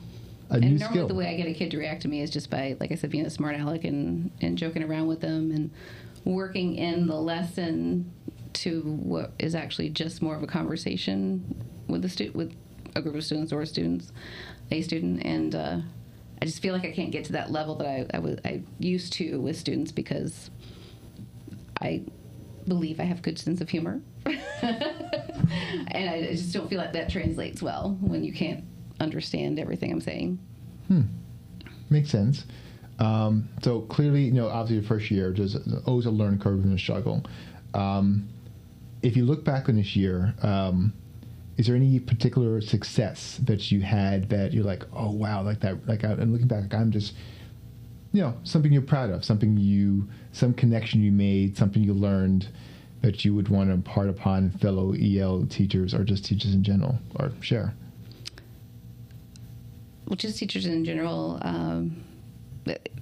a 0.50 0.56
and 0.56 0.62
new 0.62 0.78
normally 0.78 0.86
skill. 0.98 1.08
the 1.08 1.16
way 1.16 1.28
I 1.28 1.38
get 1.38 1.48
a 1.48 1.54
kid 1.54 1.72
to 1.72 1.78
react 1.78 2.02
to 2.02 2.10
me 2.10 2.20
is 2.22 2.30
just 2.30 2.50
by, 2.50 2.76
like 2.82 2.92
I 2.92 2.96
said, 2.96 3.10
being 3.10 3.26
a 3.26 3.30
smart 3.30 3.56
aleck 3.56 3.86
and, 3.86 4.32
and 4.42 4.58
joking 4.58 4.84
around 4.84 5.08
with 5.08 5.22
them 5.22 5.52
and 5.52 5.72
working 6.26 6.76
in 6.76 7.08
the 7.08 7.16
lesson 7.16 8.12
to 8.52 8.82
what 8.82 9.32
is 9.40 9.56
actually 9.56 9.92
just 9.92 10.22
more 10.22 10.36
of 10.36 10.44
a 10.44 10.48
conversation 10.48 11.56
with 11.88 12.02
the 12.02 12.10
stu- 12.10 12.34
with 12.34 12.54
a 12.96 13.02
group 13.02 13.16
of 13.16 13.24
students 13.24 13.52
or 13.52 13.66
students, 13.66 14.12
a 14.72 14.82
student, 14.82 15.24
and 15.26 15.56
uh, 15.56 15.78
I 16.42 16.46
just 16.46 16.62
feel 16.62 16.74
like 16.74 16.86
I 16.86 16.92
can't 16.92 17.12
get 17.12 17.26
to 17.26 17.34
that 17.34 17.52
level 17.52 17.76
that 17.76 17.88
I, 17.88 18.06
I 18.14 18.20
was 18.20 18.40
I 18.46 18.64
used 18.80 19.14
to 19.14 19.40
with 19.40 19.58
students 19.58 19.92
because 19.92 20.50
I 21.82 22.04
believe 22.68 23.00
I 23.00 23.04
have 23.04 23.22
good 23.22 23.40
sense 23.40 23.62
of 23.62 23.70
humor, 23.70 24.02
and 24.26 26.10
I 26.10 26.28
just 26.32 26.54
don't 26.54 26.70
feel 26.70 26.80
like 26.80 26.94
that 26.94 27.10
translates 27.10 27.62
well 27.62 27.98
when 28.02 28.24
you 28.24 28.34
can't 28.34 28.64
understand 29.00 29.60
everything 29.60 29.92
I'm 29.92 30.02
saying. 30.02 30.40
Hmm. 30.88 31.02
Makes 31.90 32.10
sense. 32.10 32.46
Um, 33.00 33.48
so 33.64 33.82
clearly, 33.82 34.24
you 34.24 34.34
know, 34.34 34.50
obviously, 34.50 34.76
your 34.76 34.84
first 34.84 35.10
year, 35.10 35.34
there's 35.36 35.56
always 35.86 36.06
a 36.06 36.12
learning 36.12 36.40
curve 36.40 36.64
and 36.64 36.74
a 36.74 36.78
struggle. 36.78 37.24
Um, 37.74 38.30
if 39.02 39.16
you 39.16 39.26
look 39.26 39.46
back 39.46 39.70
on 39.70 39.78
this 39.78 39.96
year, 39.96 40.34
um, 40.42 40.94
is 41.60 41.68
there 41.68 41.76
any 41.76 42.00
particular 42.00 42.62
success 42.62 43.38
that 43.44 43.70
you 43.70 43.82
had 43.82 44.30
that 44.30 44.54
you're 44.54 44.64
like, 44.64 44.84
oh 44.94 45.12
wow, 45.12 45.44
like 45.44 45.60
that, 45.60 45.86
like, 45.90 46.06
I, 46.06 46.12
and 46.12 46.32
looking 46.32 46.48
back, 46.48 46.62
like, 46.62 46.74
I'm 46.74 46.90
just, 46.90 47.14
you 48.14 48.22
know, 48.22 48.34
something 48.46 48.72
you're 48.72 48.82
proud 48.82 49.10
of, 49.10 49.26
something 49.26 49.58
you, 49.58 50.08
some 50.32 50.54
connection 50.54 51.04
you 51.04 51.12
made, 51.12 51.58
something 51.58 51.84
you 51.84 51.94
learned 51.94 52.48
that 53.02 53.26
you 53.26 53.36
would 53.36 53.50
want 53.50 53.68
to 53.70 53.74
impart 53.74 54.08
upon 54.08 54.52
fellow 54.52 54.94
EL 54.98 55.48
teachers 55.48 55.94
or 55.94 56.06
just 56.06 56.24
teachers 56.24 56.54
in 56.54 56.64
general, 56.64 56.98
or 57.20 57.30
share. 57.42 57.74
well, 60.06 60.16
just 60.16 60.38
teachers 60.38 60.66
in 60.66 60.86
general, 60.86 61.40
um, 61.42 62.02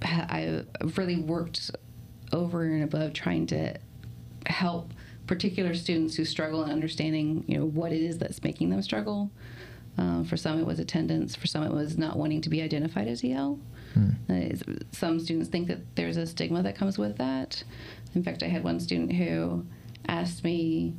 I- 0.02 0.64
really 0.96 1.16
worked 1.16 1.70
over 2.32 2.64
and 2.64 2.82
above 2.82 3.12
trying 3.12 3.46
to 3.46 3.76
help 4.46 4.92
particular 5.28 5.74
students 5.74 6.16
who 6.16 6.24
struggle 6.24 6.64
in 6.64 6.70
understanding, 6.70 7.44
you 7.46 7.56
know, 7.58 7.64
what 7.66 7.92
it 7.92 8.02
is 8.02 8.18
that's 8.18 8.42
making 8.42 8.70
them 8.70 8.82
struggle. 8.82 9.30
Uh, 9.96 10.24
for 10.24 10.36
some, 10.36 10.58
it 10.58 10.66
was 10.66 10.78
attendance. 10.78 11.36
For 11.36 11.46
some, 11.46 11.62
it 11.62 11.72
was 11.72 11.96
not 11.98 12.16
wanting 12.16 12.40
to 12.42 12.48
be 12.48 12.62
identified 12.62 13.06
as 13.06 13.22
EL. 13.24 13.60
Uh, 14.30 14.74
some 14.92 15.18
students 15.20 15.48
think 15.48 15.66
that 15.68 15.80
there's 15.96 16.16
a 16.16 16.26
stigma 16.26 16.62
that 16.62 16.76
comes 16.76 16.98
with 16.98 17.16
that. 17.18 17.62
In 18.14 18.22
fact, 18.22 18.42
I 18.42 18.46
had 18.46 18.62
one 18.64 18.80
student 18.80 19.12
who 19.12 19.64
asked 20.06 20.44
me 20.44 20.94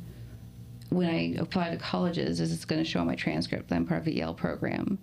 when 0.90 1.08
I 1.08 1.34
apply 1.40 1.70
to 1.70 1.76
colleges, 1.76 2.40
is 2.40 2.50
this 2.50 2.64
going 2.64 2.82
to 2.82 2.88
show 2.88 3.00
on 3.00 3.06
my 3.06 3.14
transcript 3.14 3.68
that 3.68 3.76
I'm 3.76 3.86
part 3.86 4.00
of 4.00 4.04
the 4.04 4.20
EL 4.20 4.34
program? 4.34 4.98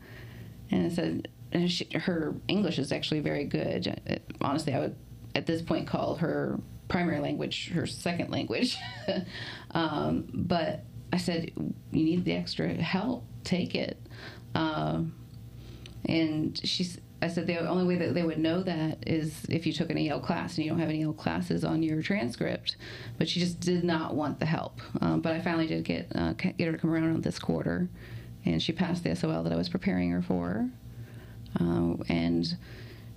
And 0.69 0.85
I 0.85 0.89
said, 0.89 1.27
and 1.51 1.71
she, 1.71 1.87
her 1.95 2.35
English 2.47 2.77
is 2.77 2.91
actually 2.91 3.21
very 3.21 3.45
good. 3.45 3.87
It- 4.05 4.21
honestly, 4.41 4.73
I 4.73 4.79
would 4.79 4.95
at 5.33 5.45
this 5.45 5.61
point 5.61 5.87
call 5.87 6.15
her 6.15 6.59
primary 6.87 7.19
language 7.19 7.69
her 7.69 7.85
second 7.85 8.31
language. 8.31 8.77
um, 9.71 10.27
but 10.33 10.83
I 11.11 11.17
said, 11.17 11.51
you 11.55 12.03
need 12.03 12.25
the 12.25 12.33
extra 12.33 12.73
help, 12.73 13.25
take 13.43 13.75
it. 13.75 13.97
Um, 14.55 15.13
and 16.05 16.59
she's, 16.63 16.99
I 17.21 17.27
said, 17.27 17.47
the 17.47 17.67
only 17.67 17.85
way 17.85 17.95
that 17.95 18.13
they 18.13 18.23
would 18.23 18.37
know 18.37 18.61
that 18.63 19.07
is 19.07 19.45
if 19.49 19.65
you 19.65 19.73
took 19.73 19.89
an 19.89 19.97
EL 19.97 20.19
class 20.19 20.55
and 20.55 20.65
you 20.65 20.71
don't 20.71 20.79
have 20.79 20.89
any 20.89 21.03
EL 21.03 21.13
classes 21.13 21.63
on 21.63 21.81
your 21.81 22.01
transcript. 22.01 22.77
But 23.17 23.29
she 23.29 23.39
just 23.39 23.59
did 23.59 23.83
not 23.83 24.15
want 24.15 24.39
the 24.39 24.45
help. 24.45 24.81
Um, 25.01 25.21
but 25.21 25.33
I 25.33 25.41
finally 25.41 25.67
did 25.67 25.83
get 25.83 26.11
uh, 26.15 26.33
get 26.33 26.59
her 26.59 26.71
to 26.73 26.77
come 26.77 26.93
around 26.93 27.13
on 27.13 27.21
this 27.21 27.39
quarter, 27.39 27.89
and 28.45 28.61
she 28.61 28.71
passed 28.71 29.03
the 29.03 29.15
SOL 29.15 29.43
that 29.43 29.51
I 29.51 29.55
was 29.55 29.69
preparing 29.69 30.11
her 30.11 30.21
for. 30.21 30.69
Uh, 31.59 31.95
and 32.09 32.57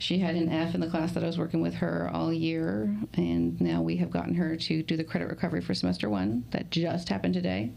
she 0.01 0.19
had 0.19 0.35
an 0.35 0.49
F 0.49 0.75
in 0.75 0.81
the 0.81 0.89
class 0.89 1.13
that 1.13 1.23
I 1.23 1.27
was 1.27 1.37
working 1.37 1.61
with 1.61 1.75
her 1.75 2.11
all 2.13 2.33
year, 2.33 2.97
and 3.15 3.61
now 3.61 3.83
we 3.83 3.97
have 3.99 4.11
gotten 4.11 4.35
her 4.35 4.57
to 4.57 4.83
do 4.83 4.97
the 4.97 5.05
credit 5.05 5.29
recovery 5.29 5.61
for 5.61 5.75
semester 5.75 6.09
one. 6.09 6.45
That 6.53 6.71
just 6.71 7.11
happened 7.11 7.35
today, 7.35 7.71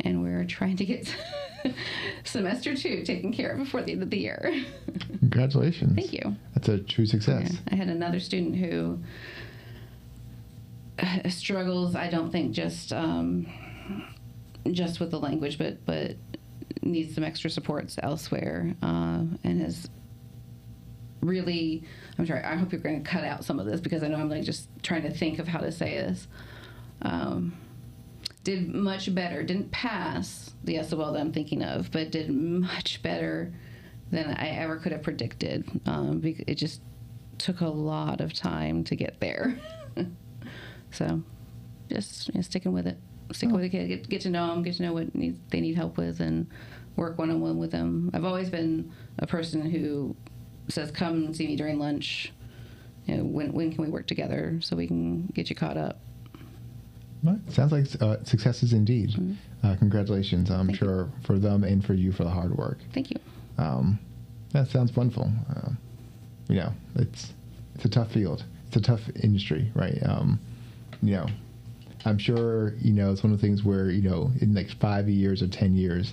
and 0.00 0.22
we're 0.22 0.44
trying 0.44 0.76
to 0.78 0.86
get 0.86 1.14
semester 2.24 2.74
two 2.74 3.04
taken 3.04 3.30
care 3.30 3.52
of 3.52 3.58
before 3.58 3.82
the 3.82 3.92
end 3.92 4.02
of 4.02 4.08
the 4.08 4.18
year. 4.18 4.64
Congratulations. 5.20 5.94
Thank 5.94 6.14
you. 6.14 6.34
That's 6.54 6.68
a 6.68 6.78
true 6.78 7.04
success. 7.04 7.52
Yeah. 7.52 7.58
I 7.72 7.74
had 7.74 7.88
another 7.88 8.20
student 8.20 8.56
who 8.56 9.00
uh, 10.98 11.28
struggles. 11.28 11.94
I 11.94 12.08
don't 12.08 12.30
think 12.30 12.52
just 12.52 12.90
um, 12.90 13.46
just 14.72 14.98
with 14.98 15.10
the 15.10 15.20
language, 15.20 15.58
but 15.58 15.84
but 15.84 16.16
needs 16.80 17.14
some 17.14 17.22
extra 17.22 17.50
supports 17.50 17.98
elsewhere, 18.02 18.74
uh, 18.82 19.24
and 19.44 19.60
has 19.60 19.90
really. 21.26 21.84
I'm 22.18 22.26
sorry. 22.26 22.42
I 22.42 22.56
hope 22.56 22.72
you're 22.72 22.80
going 22.80 23.02
to 23.02 23.08
cut 23.08 23.24
out 23.24 23.44
some 23.44 23.58
of 23.58 23.66
this 23.66 23.80
because 23.80 24.02
I 24.02 24.08
know 24.08 24.16
I'm 24.16 24.28
like 24.28 24.44
just 24.44 24.68
trying 24.82 25.02
to 25.02 25.10
think 25.10 25.38
of 25.38 25.48
how 25.48 25.60
to 25.60 25.72
say 25.72 25.96
this. 25.96 26.28
Um, 27.02 27.56
did 28.44 28.72
much 28.74 29.14
better. 29.14 29.42
Didn't 29.42 29.70
pass 29.72 30.52
the 30.62 30.82
SOL 30.82 31.12
that 31.12 31.20
I'm 31.20 31.32
thinking 31.32 31.62
of, 31.62 31.90
but 31.90 32.10
did 32.10 32.30
much 32.30 33.02
better 33.02 33.52
than 34.10 34.34
I 34.34 34.48
ever 34.50 34.76
could 34.76 34.92
have 34.92 35.02
predicted. 35.02 35.80
Um, 35.86 36.20
it 36.24 36.54
just 36.54 36.80
took 37.38 37.60
a 37.60 37.68
lot 37.68 38.20
of 38.20 38.32
time 38.32 38.84
to 38.84 38.96
get 38.96 39.18
there. 39.20 39.58
so, 40.90 41.22
just 41.90 42.28
you 42.28 42.34
know, 42.34 42.42
sticking 42.42 42.72
with 42.72 42.86
it, 42.86 42.98
sticking 43.32 43.54
with 43.54 43.62
the 43.62 43.70
kid, 43.70 43.88
get, 43.88 44.08
get 44.08 44.20
to 44.22 44.30
know 44.30 44.48
them, 44.48 44.62
get 44.62 44.74
to 44.74 44.82
know 44.82 44.92
what 44.92 45.12
they 45.12 45.60
need 45.60 45.74
help 45.74 45.96
with, 45.96 46.20
and 46.20 46.46
work 46.96 47.18
one 47.18 47.30
on 47.30 47.40
one 47.40 47.58
with 47.58 47.72
them. 47.72 48.10
I've 48.14 48.24
always 48.24 48.50
been 48.50 48.92
a 49.18 49.26
person 49.26 49.70
who 49.70 50.14
says, 50.68 50.90
"Come 50.90 51.34
see 51.34 51.46
me 51.46 51.56
during 51.56 51.78
lunch." 51.78 52.32
You 53.06 53.16
know, 53.18 53.24
when 53.24 53.52
when 53.52 53.72
can 53.72 53.84
we 53.84 53.90
work 53.90 54.06
together 54.06 54.58
so 54.62 54.76
we 54.76 54.86
can 54.86 55.26
get 55.34 55.50
you 55.50 55.56
caught 55.56 55.76
up? 55.76 56.00
Right. 57.22 57.38
Sounds 57.50 57.72
like 57.72 57.86
uh, 58.02 58.22
successes 58.24 58.72
indeed. 58.74 59.14
Uh, 59.62 59.76
congratulations, 59.76 60.50
I'm 60.50 60.56
Mm-hmm. 60.56 60.66
Thank 60.68 60.80
you. 60.80 60.86
sure, 60.86 61.08
for 61.24 61.38
them 61.38 61.64
and 61.64 61.84
for 61.84 61.94
you 61.94 62.12
for 62.12 62.24
the 62.24 62.30
hard 62.30 62.54
work. 62.56 62.78
Thank 62.92 63.10
you. 63.10 63.16
Um, 63.56 63.98
that 64.52 64.68
sounds 64.68 64.94
wonderful. 64.94 65.24
Um, 65.56 65.78
you 66.48 66.56
know, 66.56 66.72
it's 66.96 67.32
it's 67.74 67.84
a 67.86 67.88
tough 67.88 68.12
field. 68.12 68.44
It's 68.68 68.76
a 68.76 68.80
tough 68.80 69.00
industry, 69.22 69.70
right? 69.74 69.98
Um, 70.04 70.38
you 71.02 71.12
know, 71.12 71.26
I'm 72.04 72.18
sure 72.18 72.74
you 72.80 72.92
know 72.92 73.10
it's 73.10 73.22
one 73.22 73.32
of 73.32 73.40
the 73.40 73.46
things 73.46 73.64
where 73.64 73.90
you 73.90 74.02
know 74.08 74.30
in 74.40 74.54
like 74.54 74.68
five 74.80 75.08
years 75.08 75.42
or 75.42 75.48
ten 75.48 75.74
years, 75.74 76.12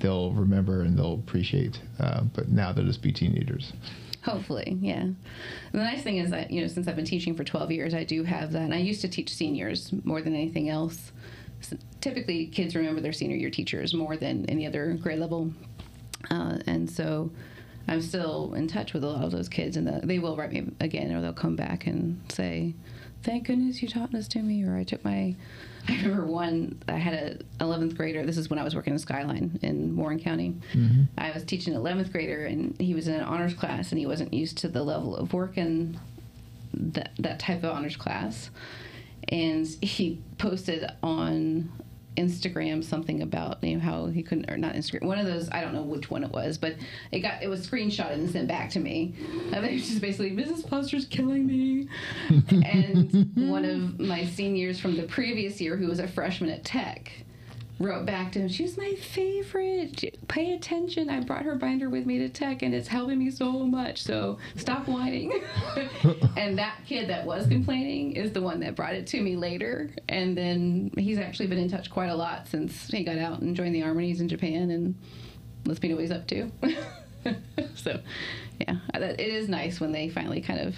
they'll 0.00 0.32
remember 0.32 0.82
and 0.82 0.98
they'll 0.98 1.14
appreciate. 1.14 1.80
Uh, 1.98 2.22
but 2.34 2.48
now 2.48 2.72
they'll 2.72 2.84
just 2.84 3.02
be 3.02 3.12
teenagers. 3.12 3.72
Hopefully, 4.22 4.76
yeah. 4.80 5.06
The 5.72 5.78
nice 5.78 6.02
thing 6.02 6.18
is 6.18 6.30
that, 6.30 6.50
you 6.50 6.60
know, 6.60 6.66
since 6.66 6.88
I've 6.88 6.96
been 6.96 7.04
teaching 7.04 7.36
for 7.36 7.44
12 7.44 7.70
years, 7.70 7.94
I 7.94 8.02
do 8.02 8.24
have 8.24 8.52
that. 8.52 8.62
And 8.62 8.74
I 8.74 8.78
used 8.78 9.00
to 9.02 9.08
teach 9.08 9.32
seniors 9.32 9.92
more 10.04 10.20
than 10.20 10.34
anything 10.34 10.68
else. 10.68 11.12
S 11.60 11.74
typically, 12.00 12.46
kids 12.46 12.74
remember 12.74 13.00
their 13.00 13.12
senior 13.12 13.36
year 13.36 13.50
teachers 13.50 13.94
more 13.94 14.16
than 14.16 14.44
any 14.50 14.66
other 14.66 14.94
grade 14.94 15.20
level. 15.20 15.52
Uh, 16.28 16.58
and 16.66 16.90
so 16.90 17.30
I'm 17.88 18.02
still 18.02 18.54
in 18.54 18.66
touch 18.66 18.92
with 18.92 19.04
a 19.04 19.06
lot 19.06 19.24
of 19.24 19.30
those 19.30 19.48
kids, 19.48 19.76
and 19.76 19.86
the, 19.86 20.00
they 20.04 20.18
will 20.18 20.36
write 20.36 20.52
me 20.52 20.72
again, 20.80 21.12
or 21.12 21.20
they'll 21.22 21.32
come 21.32 21.54
back 21.54 21.86
and 21.86 22.20
say, 22.28 22.74
Thank 23.26 23.48
goodness 23.48 23.82
you 23.82 23.88
taught 23.88 24.12
this 24.12 24.28
to 24.28 24.38
me, 24.38 24.62
or 24.62 24.76
I 24.76 24.84
took 24.84 25.04
my. 25.04 25.34
I 25.88 25.96
remember 25.96 26.26
one, 26.26 26.80
I 26.88 26.92
had 26.92 27.14
a 27.14 27.64
11th 27.64 27.96
grader. 27.96 28.24
This 28.24 28.38
is 28.38 28.48
when 28.48 28.60
I 28.60 28.62
was 28.62 28.76
working 28.76 28.92
in 28.92 29.00
Skyline 29.00 29.58
in 29.62 29.96
Warren 29.96 30.20
County. 30.20 30.54
Mm-hmm. 30.72 31.02
I 31.18 31.32
was 31.32 31.42
teaching 31.42 31.74
an 31.74 31.82
11th 31.82 32.12
grader, 32.12 32.46
and 32.46 32.80
he 32.80 32.94
was 32.94 33.08
in 33.08 33.14
an 33.14 33.22
honors 33.22 33.52
class, 33.52 33.90
and 33.90 33.98
he 33.98 34.06
wasn't 34.06 34.32
used 34.32 34.58
to 34.58 34.68
the 34.68 34.84
level 34.84 35.16
of 35.16 35.32
work 35.32 35.58
in 35.58 35.98
that, 36.72 37.10
that 37.18 37.40
type 37.40 37.64
of 37.64 37.70
honors 37.72 37.96
class. 37.96 38.50
And 39.28 39.66
he 39.66 40.20
posted 40.38 40.88
on 41.02 41.72
Instagram 42.16 42.82
something 42.82 43.22
about 43.22 43.62
you 43.62 43.76
know 43.76 43.80
how 43.80 44.06
he 44.06 44.22
couldn't 44.22 44.50
or 44.50 44.56
not 44.56 44.74
Instagram 44.74 45.02
one 45.02 45.18
of 45.18 45.26
those 45.26 45.48
I 45.50 45.60
don't 45.60 45.72
know 45.72 45.82
which 45.82 46.10
one 46.10 46.24
it 46.24 46.30
was, 46.30 46.58
but 46.58 46.76
it 47.12 47.20
got 47.20 47.42
it 47.42 47.48
was 47.48 47.66
screenshotted 47.66 48.14
and 48.14 48.30
sent 48.30 48.48
back 48.48 48.70
to 48.70 48.80
me. 48.80 49.14
And 49.52 49.64
it 49.66 49.72
was 49.72 49.88
just 49.88 50.00
basically 50.00 50.32
Mrs. 50.32 50.68
Foster's 50.68 51.06
killing 51.06 51.46
me. 51.46 51.88
and 52.48 53.32
one 53.50 53.64
of 53.64 53.98
my 53.98 54.24
seniors 54.24 54.78
from 54.78 54.96
the 54.96 55.04
previous 55.04 55.60
year, 55.60 55.76
who 55.76 55.86
was 55.86 55.98
a 55.98 56.08
freshman 56.08 56.50
at 56.50 56.64
Tech, 56.64 57.10
wrote 57.78 58.06
back 58.06 58.32
to 58.32 58.40
him. 58.40 58.48
She's 58.48 58.76
my 58.76 58.94
favorite. 58.94 60.18
Pay 60.28 60.52
attention. 60.54 61.10
I 61.10 61.20
brought 61.20 61.44
her 61.44 61.54
binder 61.56 61.90
with 61.90 62.06
me 62.06 62.18
to 62.18 62.28
Tech, 62.28 62.62
and 62.62 62.74
it's 62.74 62.88
helping 62.88 63.18
me 63.18 63.30
so 63.30 63.52
much. 63.66 64.02
So 64.02 64.38
stop 64.56 64.88
whining. 64.88 65.32
and 66.36 66.58
that 66.58 66.78
kid 66.86 67.08
that 67.10 67.26
was 67.26 67.46
complaining 67.46 68.12
is 68.12 68.32
the 68.32 68.40
one 68.40 68.60
that 68.60 68.74
brought 68.74 68.94
it 68.94 69.06
to 69.08 69.20
me 69.20 69.36
later. 69.36 69.90
And 70.08 70.36
then 70.36 70.90
he's 70.96 71.18
actually 71.18 71.48
been 71.48 71.58
in 71.58 71.70
touch 71.70 71.90
quite 71.90 72.08
a 72.08 72.16
lot 72.16 72.48
since 72.48 72.88
he 72.88 73.04
got 73.04 73.18
out 73.18 73.40
and 73.40 73.54
joined 73.54 73.74
the 73.74 73.82
army. 73.82 74.08
He's 74.08 74.20
in 74.20 74.28
Japan 74.28 74.70
and 74.70 74.94
lets 75.66 75.82
know 75.82 75.94
what 75.94 76.00
he's 76.00 76.10
up 76.10 76.26
to. 76.28 76.50
so, 77.74 78.00
yeah, 78.60 78.76
it 78.94 79.20
is 79.20 79.48
nice 79.48 79.80
when 79.80 79.92
they 79.92 80.08
finally 80.08 80.40
kind 80.40 80.60
of 80.60 80.76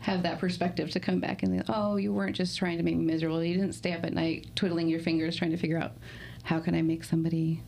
have 0.00 0.22
that 0.22 0.38
perspective 0.38 0.90
to 0.90 1.00
come 1.00 1.20
back 1.20 1.42
and 1.42 1.52
think, 1.52 1.64
oh, 1.68 1.96
you 1.96 2.12
weren't 2.12 2.36
just 2.36 2.56
trying 2.58 2.78
to 2.78 2.82
make 2.82 2.96
me 2.96 3.04
miserable. 3.04 3.42
You 3.44 3.54
didn't 3.54 3.74
stay 3.74 3.92
up 3.92 4.04
at 4.04 4.12
night 4.12 4.50
twiddling 4.56 4.88
your 4.88 5.00
fingers 5.00 5.36
trying 5.36 5.50
to 5.50 5.56
figure 5.56 5.78
out 5.78 5.92
how 6.42 6.58
can 6.58 6.74
I 6.74 6.82
make 6.82 7.04
somebody 7.04 7.62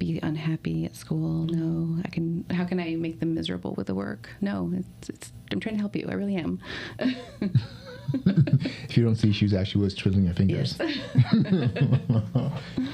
be 0.00 0.18
unhappy 0.22 0.84
at 0.86 0.96
school. 0.96 1.44
No, 1.44 2.00
I 2.04 2.08
can. 2.08 2.44
How 2.50 2.64
can 2.64 2.80
I 2.80 2.96
make 2.96 3.20
them 3.20 3.34
miserable 3.34 3.74
with 3.74 3.86
the 3.86 3.94
work? 3.94 4.30
No, 4.40 4.72
it's. 4.74 5.08
it's 5.08 5.32
I'm 5.52 5.60
trying 5.60 5.76
to 5.76 5.80
help 5.80 5.94
you. 5.94 6.06
I 6.08 6.14
really 6.14 6.36
am. 6.36 6.58
if 6.98 8.96
you 8.96 9.04
don't 9.04 9.16
see, 9.16 9.32
she 9.32 9.54
actually 9.56 9.82
was 9.82 9.94
twiddling 9.94 10.26
her 10.26 10.34
fingers. 10.34 10.76
Yes. 10.80 10.98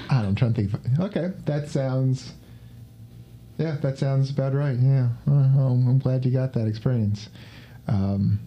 I 0.09 0.15
I'm 0.15 0.35
trying 0.35 0.53
to 0.53 0.61
think. 0.61 0.73
Of, 0.73 0.99
okay, 0.99 1.31
that 1.45 1.69
sounds. 1.69 2.33
Yeah, 3.57 3.77
that 3.81 3.97
sounds 3.97 4.29
about 4.29 4.53
right. 4.53 4.77
Yeah, 4.77 5.09
well, 5.25 5.71
I'm 5.71 5.97
glad 5.99 6.25
you 6.25 6.31
got 6.31 6.53
that 6.53 6.67
experience. 6.67 7.29
Um, 7.87 8.39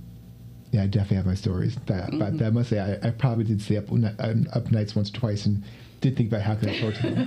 yeah, 0.72 0.82
I 0.82 0.86
definitely 0.86 1.16
have 1.16 1.26
my 1.26 1.34
stories. 1.34 1.76
That, 1.86 2.10
but 2.18 2.38
that 2.38 2.46
I 2.46 2.50
must 2.50 2.70
say, 2.70 2.78
I, 2.78 3.08
I 3.08 3.10
probably 3.10 3.44
did 3.44 3.60
stay 3.60 3.76
up 3.76 3.86
up 3.90 4.70
nights 4.70 4.94
once 4.94 5.10
or 5.10 5.14
twice 5.14 5.46
and 5.46 5.64
did 6.00 6.16
think 6.16 6.28
about 6.28 6.42
how 6.42 6.54
could 6.54 6.68
I 6.68 6.78
torture 6.78 7.10
them. 7.10 7.26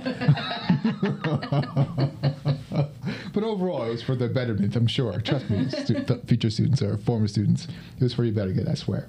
but 3.34 3.44
overall, 3.44 3.84
it 3.84 3.90
was 3.90 4.02
for 4.02 4.14
the 4.16 4.28
betterment. 4.28 4.74
I'm 4.76 4.86
sure. 4.86 5.20
Trust 5.20 5.50
me, 5.50 5.68
stu- 5.68 6.04
future 6.26 6.48
students 6.50 6.80
or 6.82 6.96
former 6.98 7.28
students, 7.28 7.66
it 7.66 8.02
was 8.02 8.14
for 8.14 8.24
your 8.24 8.34
better 8.34 8.52
good. 8.52 8.68
I 8.68 8.74
swear. 8.74 9.08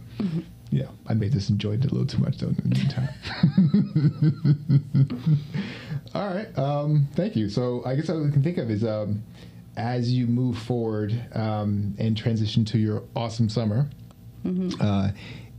Yeah, 0.69 0.87
I 1.07 1.13
may 1.13 1.29
just 1.29 1.49
enjoyed 1.49 1.85
it 1.85 1.91
a 1.91 1.93
little 1.93 2.07
too 2.07 2.17
much 2.17 2.37
though 2.39 2.47
in 2.47 2.55
the 2.55 2.75
meantime. 2.75 3.09
All 6.13 6.27
right. 6.27 6.57
Um, 6.57 7.07
thank 7.15 7.35
you. 7.35 7.49
So 7.49 7.83
I 7.85 7.95
guess 7.95 8.09
all 8.09 8.25
I 8.25 8.29
can 8.31 8.43
think 8.43 8.57
of 8.57 8.69
is 8.69 8.83
um, 8.83 9.23
as 9.77 10.11
you 10.11 10.27
move 10.27 10.57
forward 10.57 11.13
um, 11.33 11.95
and 11.97 12.17
transition 12.17 12.65
to 12.65 12.77
your 12.77 13.03
awesome 13.15 13.49
summer. 13.49 13.89
Uh, 14.79 15.11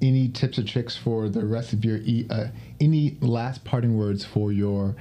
any 0.03 0.29
tips 0.29 0.59
or 0.59 0.65
tricks 0.65 0.97
for 0.97 1.29
the 1.29 1.45
rest 1.45 1.73
of 1.73 1.85
your 1.85 1.97
e- 1.99 2.27
uh, 2.31 2.49
any 2.81 3.17
last 3.21 3.65
parting 3.65 3.97
words 3.97 4.25
for 4.25 4.53
your 4.53 4.95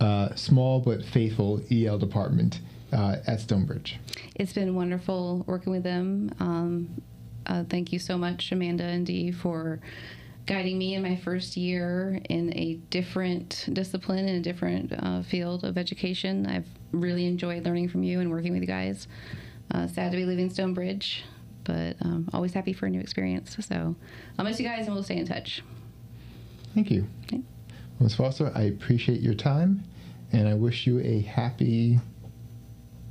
uh, 0.00 0.34
small 0.34 0.80
but 0.80 1.04
faithful 1.04 1.62
EL 1.70 1.98
department 1.98 2.60
uh, 2.92 3.16
at 3.26 3.40
Stonebridge? 3.40 3.98
It's 4.34 4.52
been 4.52 4.74
wonderful 4.74 5.44
working 5.46 5.72
with 5.72 5.84
them. 5.84 6.34
Um, 6.40 7.02
uh, 7.46 7.64
thank 7.68 7.92
you 7.92 7.98
so 7.98 8.18
much, 8.18 8.52
Amanda 8.52 8.84
and 8.84 9.06
Dee, 9.06 9.32
for 9.32 9.80
guiding 10.46 10.76
me 10.76 10.94
in 10.94 11.02
my 11.02 11.16
first 11.16 11.56
year 11.56 12.20
in 12.28 12.52
a 12.56 12.74
different 12.90 13.68
discipline 13.72 14.28
in 14.28 14.36
a 14.36 14.40
different 14.40 14.92
uh, 14.92 15.22
field 15.22 15.64
of 15.64 15.78
education. 15.78 16.46
I've 16.46 16.66
really 16.90 17.26
enjoyed 17.26 17.64
learning 17.64 17.88
from 17.88 18.02
you 18.02 18.20
and 18.20 18.30
working 18.30 18.52
with 18.52 18.62
you 18.62 18.66
guys. 18.68 19.06
Uh, 19.70 19.86
sad 19.86 20.10
to 20.10 20.16
be 20.16 20.24
leaving 20.24 20.50
Stonebridge, 20.50 21.24
but 21.64 21.96
um, 22.02 22.28
always 22.32 22.52
happy 22.54 22.72
for 22.72 22.86
a 22.86 22.90
new 22.90 23.00
experience. 23.00 23.56
So 23.60 23.94
I'll 24.38 24.44
miss 24.44 24.58
you 24.60 24.66
guys 24.68 24.86
and 24.86 24.94
we'll 24.94 25.02
stay 25.04 25.16
in 25.16 25.26
touch. 25.26 25.62
Thank 26.74 26.90
you. 26.90 27.06
Okay. 27.24 27.40
Ms. 28.00 28.14
Foster, 28.14 28.50
I 28.54 28.62
appreciate 28.62 29.20
your 29.20 29.34
time 29.34 29.84
and 30.32 30.48
I 30.48 30.54
wish 30.54 30.86
you 30.86 30.98
a 31.00 31.20
happy 31.20 32.00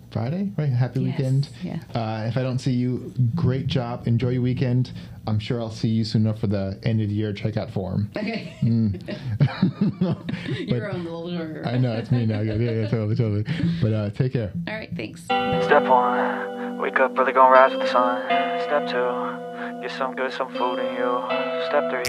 Friday, 0.10 0.52
right? 0.58 0.68
Happy 0.70 1.00
Yes, 1.02 1.18
weekend. 1.18 1.50
yeah. 1.64 1.80
Uh, 1.96 2.26
if 2.28 2.36
I 2.36 2.42
don't 2.44 2.60
see 2.60 2.74
you, 2.74 3.14
great 3.36 3.68
job. 3.68 4.08
Enjoy 4.08 4.30
your 4.30 4.42
weekend. 4.42 4.92
I'm 5.26 5.40
sure 5.40 5.62
I'll 5.62 5.72
see 5.72 5.88
you 5.88 6.04
soon 6.04 6.24
enough 6.24 6.40
for 6.40 6.48
the 6.48 6.78
end 6.84 7.00
of 7.00 7.08
the 7.08 7.16
year 7.16 7.32
checkout 7.32 7.70
form. 7.72 8.10
Okay. 8.18 8.54
But- 10.02 10.68
Your 10.68 10.92
own 10.92 11.04
little 11.06 11.30
door. 11.32 11.62
I 11.66 11.78
know, 11.78 11.94
it's 11.94 12.12
me 12.12 12.26
now. 12.26 12.42
Yeah, 12.42 12.56
yeah, 12.56 12.88
totally, 12.90 13.16
totally. 13.16 13.46
But 13.82 13.94
uh, 13.94 14.10
take 14.10 14.34
care. 14.34 14.52
All 14.68 14.74
right, 14.74 14.90
thanks. 14.96 15.24
Step 15.24 15.84
one, 15.84 16.61
Wake 16.82 17.00
up 17.00 17.16
early, 17.20 17.32
gonna 17.32 17.54
rise 17.54 17.72
with 17.74 17.82
the 17.82 17.88
sun. 17.88 18.24
Step 18.66 18.88
two, 18.90 19.82
get 19.84 19.92
some 19.92 20.16
good, 20.16 20.34
some 20.34 20.50
food 20.56 20.80
in 20.80 20.96
you. 20.96 21.22
Step 21.70 21.92
three, 21.92 22.04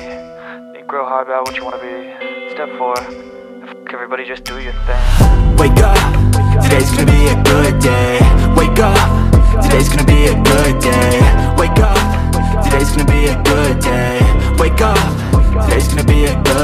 think 0.73 0.91
real 0.91 1.05
hard 1.05 1.29
about 1.29 1.45
what 1.45 1.55
you 1.55 1.63
wanna 1.63 1.77
be. 1.77 2.09
Step 2.55 2.71
four, 2.79 2.97
everybody 3.93 4.25
just 4.25 4.45
do 4.45 4.59
your 4.59 4.73
thing. 4.89 5.57
Wake 5.61 5.77
up, 5.85 6.01
today's 6.65 6.91
gonna 6.91 7.05
be 7.05 7.29
a 7.29 7.37
good 7.45 7.79
day. 7.81 8.17
Wake 8.57 8.81
up, 8.81 8.97
today's 9.63 9.91
gonna 9.91 10.09
be 10.09 10.33
a 10.33 10.37
good 10.41 10.81
day. 10.81 11.21
Wake 11.61 11.79
up, 11.79 12.65
today's 12.65 12.91
gonna 12.97 13.05
be 13.05 13.29
a 13.29 13.37
good 13.45 13.79
day. 13.79 14.25
Wake 14.57 14.81
up, 14.81 14.97
today's 15.69 15.89
gonna 15.89 16.05
be 16.05 16.25
a 16.25 16.35
good 16.49 16.62